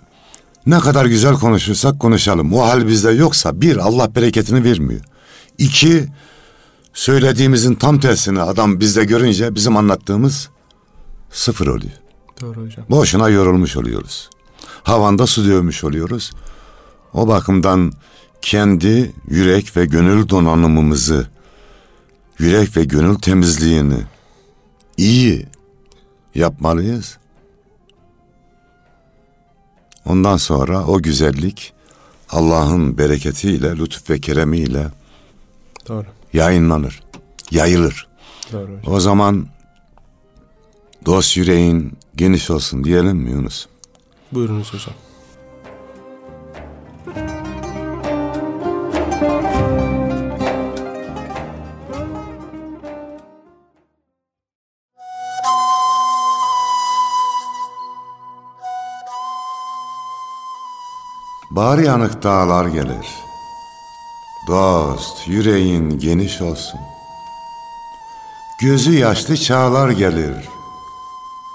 ne 0.66 0.80
kadar 0.80 1.06
güzel 1.06 1.34
konuşursak 1.34 2.00
konuşalım. 2.00 2.52
O 2.52 2.62
hal 2.68 2.88
bizde 2.88 3.10
yoksa 3.10 3.60
bir 3.60 3.76
Allah 3.76 4.14
bereketini 4.14 4.64
vermiyor. 4.64 5.00
İki 5.58 6.08
söylediğimizin 6.94 7.74
tam 7.74 8.00
tersini 8.00 8.42
adam 8.42 8.80
bizde 8.80 9.04
görünce 9.04 9.54
bizim 9.54 9.76
anlattığımız 9.76 10.48
sıfır 11.30 11.66
oluyor. 11.66 11.92
Doğru 12.40 12.64
hocam. 12.64 12.86
Boşuna 12.90 13.28
yorulmuş 13.28 13.76
oluyoruz. 13.76 14.30
Havanda 14.82 15.26
su 15.26 15.46
dövmüş 15.46 15.84
oluyoruz. 15.84 16.30
O 17.14 17.28
bakımdan 17.28 17.92
kendi 18.42 19.12
yürek 19.28 19.76
ve 19.76 19.86
gönül 19.86 20.28
donanımımızı, 20.28 21.28
yürek 22.38 22.76
ve 22.76 22.84
gönül 22.84 23.14
temizliğini 23.14 24.02
iyi 24.96 25.46
yapmalıyız. 26.34 27.18
Ondan 30.06 30.36
sonra 30.36 30.86
o 30.86 31.02
güzellik 31.02 31.72
Allah'ın 32.30 32.98
bereketiyle, 32.98 33.76
lütuf 33.76 34.10
ve 34.10 34.20
keremiyle 34.20 34.88
Doğru. 35.88 36.06
yayınlanır, 36.32 37.02
yayılır. 37.50 38.08
Doğru 38.52 38.62
hocam. 38.62 38.94
O 38.94 39.00
zaman 39.00 39.46
dost 41.06 41.36
yüreğin 41.36 41.98
geniş 42.16 42.50
olsun 42.50 42.84
diyelim 42.84 43.16
mi 43.16 43.30
Yunus? 43.30 43.66
Buyurunuz 44.32 44.74
hocam. 44.74 44.94
Bari 61.50 61.86
yanık 61.86 62.22
dağlar 62.22 62.66
gelir. 62.66 63.06
Dost 64.48 65.28
yüreğin 65.28 65.98
geniş 65.98 66.40
olsun. 66.40 66.80
Gözü 68.60 68.98
yaşlı 68.98 69.36
çağlar 69.36 69.90
gelir. 69.90 70.48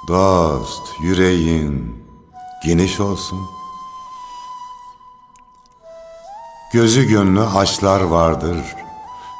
Dost 0.07 1.01
yüreğin 1.01 2.05
geniş 2.65 2.99
olsun. 2.99 3.54
Gözü 6.75 7.03
gönlü 7.03 7.41
açlar 7.41 8.01
vardır. 8.01 8.57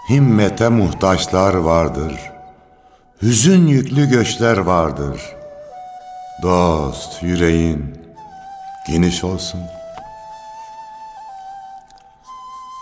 Himmete 0.09 0.69
muhtaçlar 0.69 1.53
vardır. 1.53 2.31
Hüzün 3.21 3.67
yüklü 3.67 4.09
göçler 4.09 4.57
vardır. 4.57 5.21
Dost 6.43 7.23
yüreğin 7.23 7.99
geniş 8.87 9.23
olsun. 9.23 9.61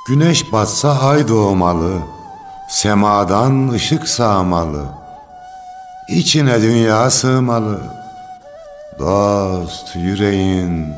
Güneş 0.07 0.51
batsa 0.51 0.99
ay 0.99 1.27
doğmalı, 1.27 1.93
semadan 2.69 3.69
ışık 3.69 4.07
sağmalı, 4.07 4.85
içine 6.09 6.61
dünya 6.61 7.09
sığmalı. 7.09 7.79
Dost 8.99 9.95
yüreğin 9.95 10.93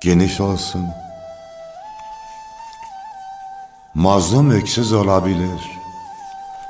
geniş 0.00 0.40
olsun. 0.40 1.01
Mazlum 3.94 4.50
öksüz 4.50 4.92
olabilir, 4.92 5.60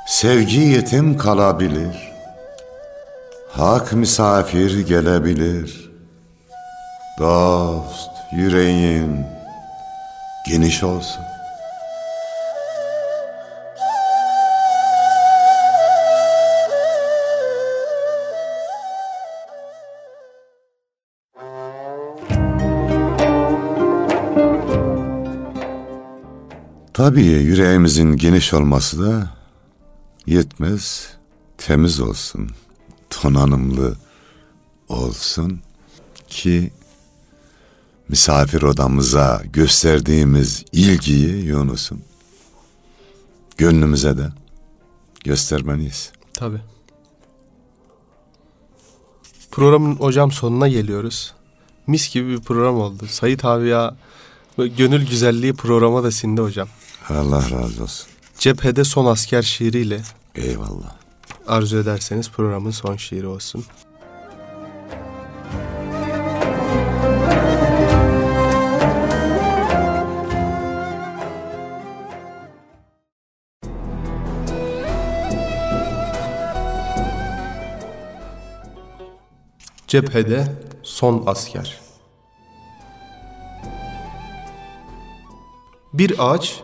sevgi 0.07 0.59
yetim 0.59 1.17
kalabilir, 1.17 2.11
hak 3.51 3.93
misafir 3.93 4.87
gelebilir. 4.87 5.91
Dost 7.19 8.09
yüreğin 8.31 9.25
geniş 10.47 10.83
olsun. 10.83 11.32
Tabii 27.03 27.21
yüreğimizin 27.21 28.17
geniş 28.17 28.53
olması 28.53 29.01
da 29.05 29.29
yetmez. 30.25 31.13
Temiz 31.57 31.99
olsun, 31.99 32.49
donanımlı 33.23 33.97
olsun 34.89 35.59
ki 36.27 36.71
misafir 38.09 38.61
odamıza 38.61 39.41
gösterdiğimiz 39.53 40.65
ilgiyi 40.71 41.45
Yunus'um 41.45 42.01
gönlümüze 43.57 44.17
de 44.17 44.29
göstermeliyiz. 45.23 46.11
Tabii. 46.33 46.61
Programın 49.51 49.95
hocam 49.95 50.31
sonuna 50.31 50.67
geliyoruz. 50.67 51.33
Mis 51.87 52.13
gibi 52.13 52.29
bir 52.29 52.39
program 52.39 52.75
oldu. 52.75 53.05
Sayit 53.09 53.45
abi 53.45 53.67
ya 53.67 53.95
gönül 54.57 55.07
güzelliği 55.07 55.53
programa 55.53 56.03
da 56.03 56.11
sindi 56.11 56.41
hocam. 56.41 56.67
Allah 57.09 57.51
razı 57.51 57.83
olsun. 57.83 58.07
Cephede 58.39 58.83
son 58.83 59.05
asker 59.05 59.41
şiiriyle 59.41 60.01
Eyvallah. 60.35 60.95
arzu 61.47 61.77
ederseniz 61.77 62.29
programın 62.31 62.71
son 62.71 62.95
şiiri 62.97 63.27
olsun. 63.27 63.65
Cephede 79.87 80.47
son 80.83 81.23
asker. 81.25 81.79
Bir 85.93 86.15
ağaç 86.19 86.63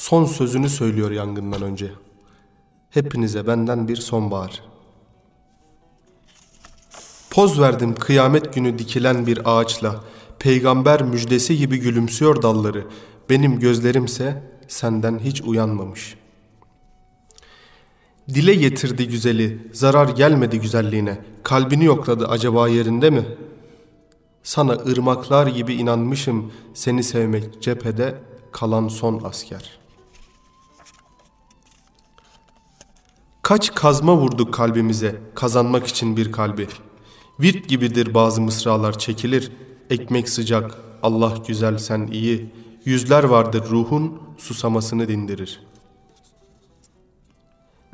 son 0.00 0.24
sözünü 0.24 0.68
söylüyor 0.68 1.10
yangından 1.10 1.62
önce. 1.62 1.90
Hepinize 2.90 3.46
benden 3.46 3.88
bir 3.88 3.96
sonbahar. 3.96 4.62
Poz 7.30 7.60
verdim 7.60 7.94
kıyamet 7.94 8.54
günü 8.54 8.78
dikilen 8.78 9.26
bir 9.26 9.40
ağaçla. 9.44 10.04
Peygamber 10.38 11.02
müjdesi 11.02 11.56
gibi 11.56 11.78
gülümsüyor 11.78 12.42
dalları. 12.42 12.86
Benim 13.30 13.58
gözlerimse 13.58 14.42
senden 14.68 15.18
hiç 15.18 15.42
uyanmamış. 15.42 16.16
Dile 18.28 18.54
getirdi 18.54 19.08
güzeli, 19.08 19.58
zarar 19.72 20.08
gelmedi 20.08 20.60
güzelliğine. 20.60 21.18
Kalbini 21.42 21.84
yokladı 21.84 22.28
acaba 22.28 22.68
yerinde 22.68 23.10
mi? 23.10 23.24
Sana 24.42 24.72
ırmaklar 24.72 25.46
gibi 25.46 25.74
inanmışım 25.74 26.52
seni 26.74 27.02
sevmek 27.02 27.62
cephede 27.62 28.14
kalan 28.52 28.88
son 28.88 29.20
asker. 29.24 29.79
Kaç 33.50 33.74
kazma 33.74 34.16
vurduk 34.16 34.54
kalbimize 34.54 35.22
kazanmak 35.34 35.86
için 35.86 36.16
bir 36.16 36.32
kalbi. 36.32 36.68
Virt 37.40 37.68
gibidir 37.68 38.14
bazı 38.14 38.40
mısralar 38.40 38.98
çekilir. 38.98 39.52
Ekmek 39.90 40.28
sıcak, 40.28 40.78
Allah 41.02 41.34
güzel 41.46 41.78
sen 41.78 42.08
iyi. 42.12 42.50
Yüzler 42.84 43.24
vardır 43.24 43.64
ruhun 43.70 44.22
susamasını 44.38 45.08
dindirir. 45.08 45.60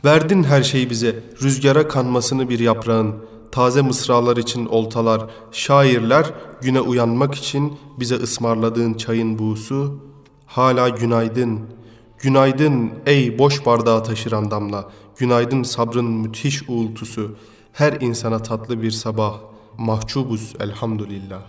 Verdin 0.04 0.42
her 0.42 0.62
şeyi 0.62 0.90
bize, 0.90 1.24
rüzgara 1.42 1.88
kanmasını 1.88 2.48
bir 2.48 2.58
yaprağın. 2.58 3.14
Taze 3.52 3.82
mısralar 3.82 4.36
için 4.36 4.66
oltalar, 4.66 5.26
şairler 5.52 6.32
güne 6.62 6.80
uyanmak 6.80 7.34
için 7.34 7.78
bize 8.00 8.14
ısmarladığın 8.14 8.94
çayın 8.94 9.38
buğusu. 9.38 10.00
Hala 10.46 10.88
günaydın, 10.88 11.60
günaydın 12.18 12.90
ey 13.06 13.38
boş 13.38 13.66
bardağı 13.66 14.04
taşıran 14.04 14.50
damla. 14.50 14.90
Günaydın 15.18 15.62
sabrın 15.62 16.04
müthiş 16.04 16.68
uğultusu. 16.68 17.36
Her 17.72 17.92
insana 17.92 18.42
tatlı 18.42 18.82
bir 18.82 18.90
sabah. 18.90 19.40
Mahcubuz 19.78 20.54
elhamdülillah. 20.60 21.42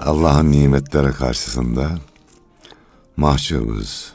Allah'ın 0.00 0.52
nimetleri 0.52 1.12
karşısında 1.12 1.90
mahcubuz. 3.16 4.12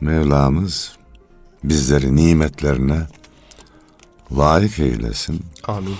Mevlamız 0.00 1.01
bizleri 1.64 2.16
nimetlerine 2.16 3.06
layık 4.36 4.78
eylesin. 4.78 5.44
Amin. 5.64 5.94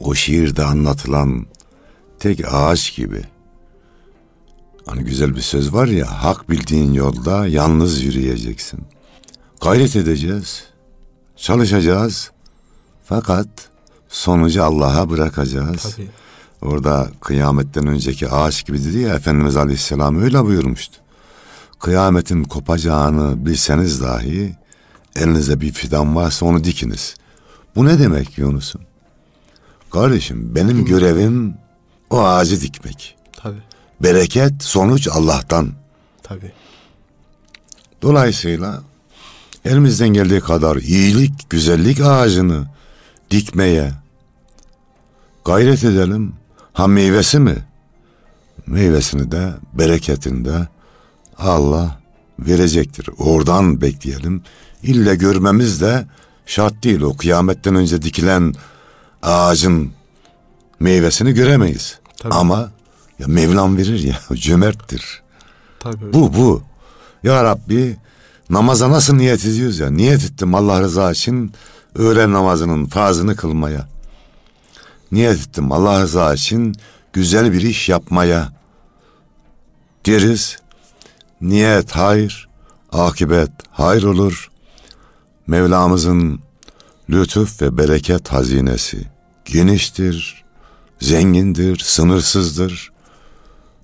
O 0.00 0.14
şiirde 0.14 0.64
anlatılan 0.64 1.46
tek 2.18 2.54
ağaç 2.54 2.96
gibi. 2.96 3.22
Hani 4.86 5.04
güzel 5.04 5.36
bir 5.36 5.40
söz 5.40 5.72
var 5.74 5.86
ya, 5.86 6.24
hak 6.24 6.50
bildiğin 6.50 6.92
yolda 6.92 7.46
yalnız 7.46 8.02
yürüyeceksin. 8.02 8.80
Gayret 9.60 9.96
edeceğiz, 9.96 10.64
çalışacağız. 11.36 12.30
Fakat 13.04 13.48
sonucu 14.08 14.64
Allah'a 14.64 15.10
bırakacağız. 15.10 15.82
Tabii. 15.96 16.08
Orada 16.62 17.10
kıyametten 17.20 17.86
önceki 17.86 18.28
ağaç 18.28 18.66
gibi 18.66 18.84
dedi 18.84 18.98
ya 18.98 19.14
Efendimiz 19.14 19.56
Aleyhisselam 19.56 20.22
öyle 20.22 20.44
buyurmuştu. 20.44 21.03
Kıyametin 21.84 22.44
kopacağını 22.44 23.46
bilseniz 23.46 24.02
dahi 24.02 24.56
elinizde 25.16 25.60
bir 25.60 25.72
fidan 25.72 26.16
varsa 26.16 26.46
onu 26.46 26.64
dikiniz. 26.64 27.14
Bu 27.76 27.84
ne 27.86 27.98
demek 27.98 28.38
Yunus'um? 28.38 28.80
Kardeşim 29.90 30.54
benim 30.54 30.84
görevim 30.84 31.54
o 32.10 32.20
ağacı 32.20 32.60
dikmek. 32.60 33.16
Tabii. 33.36 33.62
Bereket 34.02 34.62
sonuç 34.62 35.08
Allah'tan. 35.08 35.72
Tabii. 36.22 36.52
Dolayısıyla 38.02 38.82
elimizden 39.64 40.08
geldiği 40.08 40.40
kadar 40.40 40.76
iyilik, 40.76 41.50
güzellik 41.50 42.00
ağacını 42.00 42.66
dikmeye 43.30 43.92
gayret 45.44 45.84
edelim. 45.84 46.32
Ha 46.72 46.86
meyvesi 46.86 47.38
mi? 47.38 47.56
Meyvesini 48.66 49.32
de, 49.32 49.52
bereketini 49.72 50.44
de 50.44 50.73
Allah 51.38 51.98
verecektir. 52.38 53.08
Oradan 53.18 53.80
bekleyelim. 53.80 54.42
İlle 54.82 55.14
görmemiz 55.14 55.80
de 55.80 56.06
şart 56.46 56.84
değil. 56.84 57.00
O 57.00 57.16
kıyametten 57.16 57.74
önce 57.74 58.02
dikilen 58.02 58.54
ağacın 59.22 59.92
meyvesini 60.80 61.32
göremeyiz. 61.32 61.98
Tabii. 62.16 62.34
Ama 62.34 62.70
ya 63.18 63.26
Mevlam 63.26 63.76
verir 63.76 64.00
ya 64.02 64.18
cömerttir. 64.36 65.22
Tabii. 65.80 66.12
Bu 66.12 66.34
bu. 66.34 66.62
Ya 67.22 67.44
Rabbi 67.44 67.96
namaza 68.50 68.90
nasıl 68.90 69.14
niyet 69.14 69.44
ediyoruz 69.44 69.78
ya? 69.78 69.90
Niyet 69.90 70.24
ettim 70.24 70.54
Allah 70.54 70.80
rızası 70.80 71.12
için 71.12 71.52
öğlen 71.94 72.32
namazının 72.32 72.86
farzını 72.86 73.36
kılmaya. 73.36 73.88
Niyet 75.12 75.38
ettim 75.38 75.72
Allah 75.72 76.02
rızası 76.02 76.34
için 76.34 76.74
güzel 77.12 77.52
bir 77.52 77.62
iş 77.62 77.88
yapmaya. 77.88 78.52
Deriz. 80.06 80.56
Niyet 81.44 81.92
hayır, 81.92 82.48
akibet 82.92 83.50
hayır 83.70 84.02
olur. 84.02 84.50
Mevlamızın 85.46 86.40
lütuf 87.10 87.62
ve 87.62 87.78
bereket 87.78 88.32
hazinesi 88.32 89.06
geniştir, 89.44 90.44
zengindir, 91.00 91.78
sınırsızdır. 91.78 92.92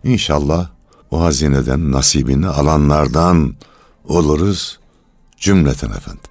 İnşallah 0.05 0.69
o 1.11 1.21
hazineden 1.21 1.93
nasibini 1.93 2.49
alanlardan 2.49 3.55
oluruz 4.05 4.79
cümleten 5.37 5.91
efendim. 5.91 6.30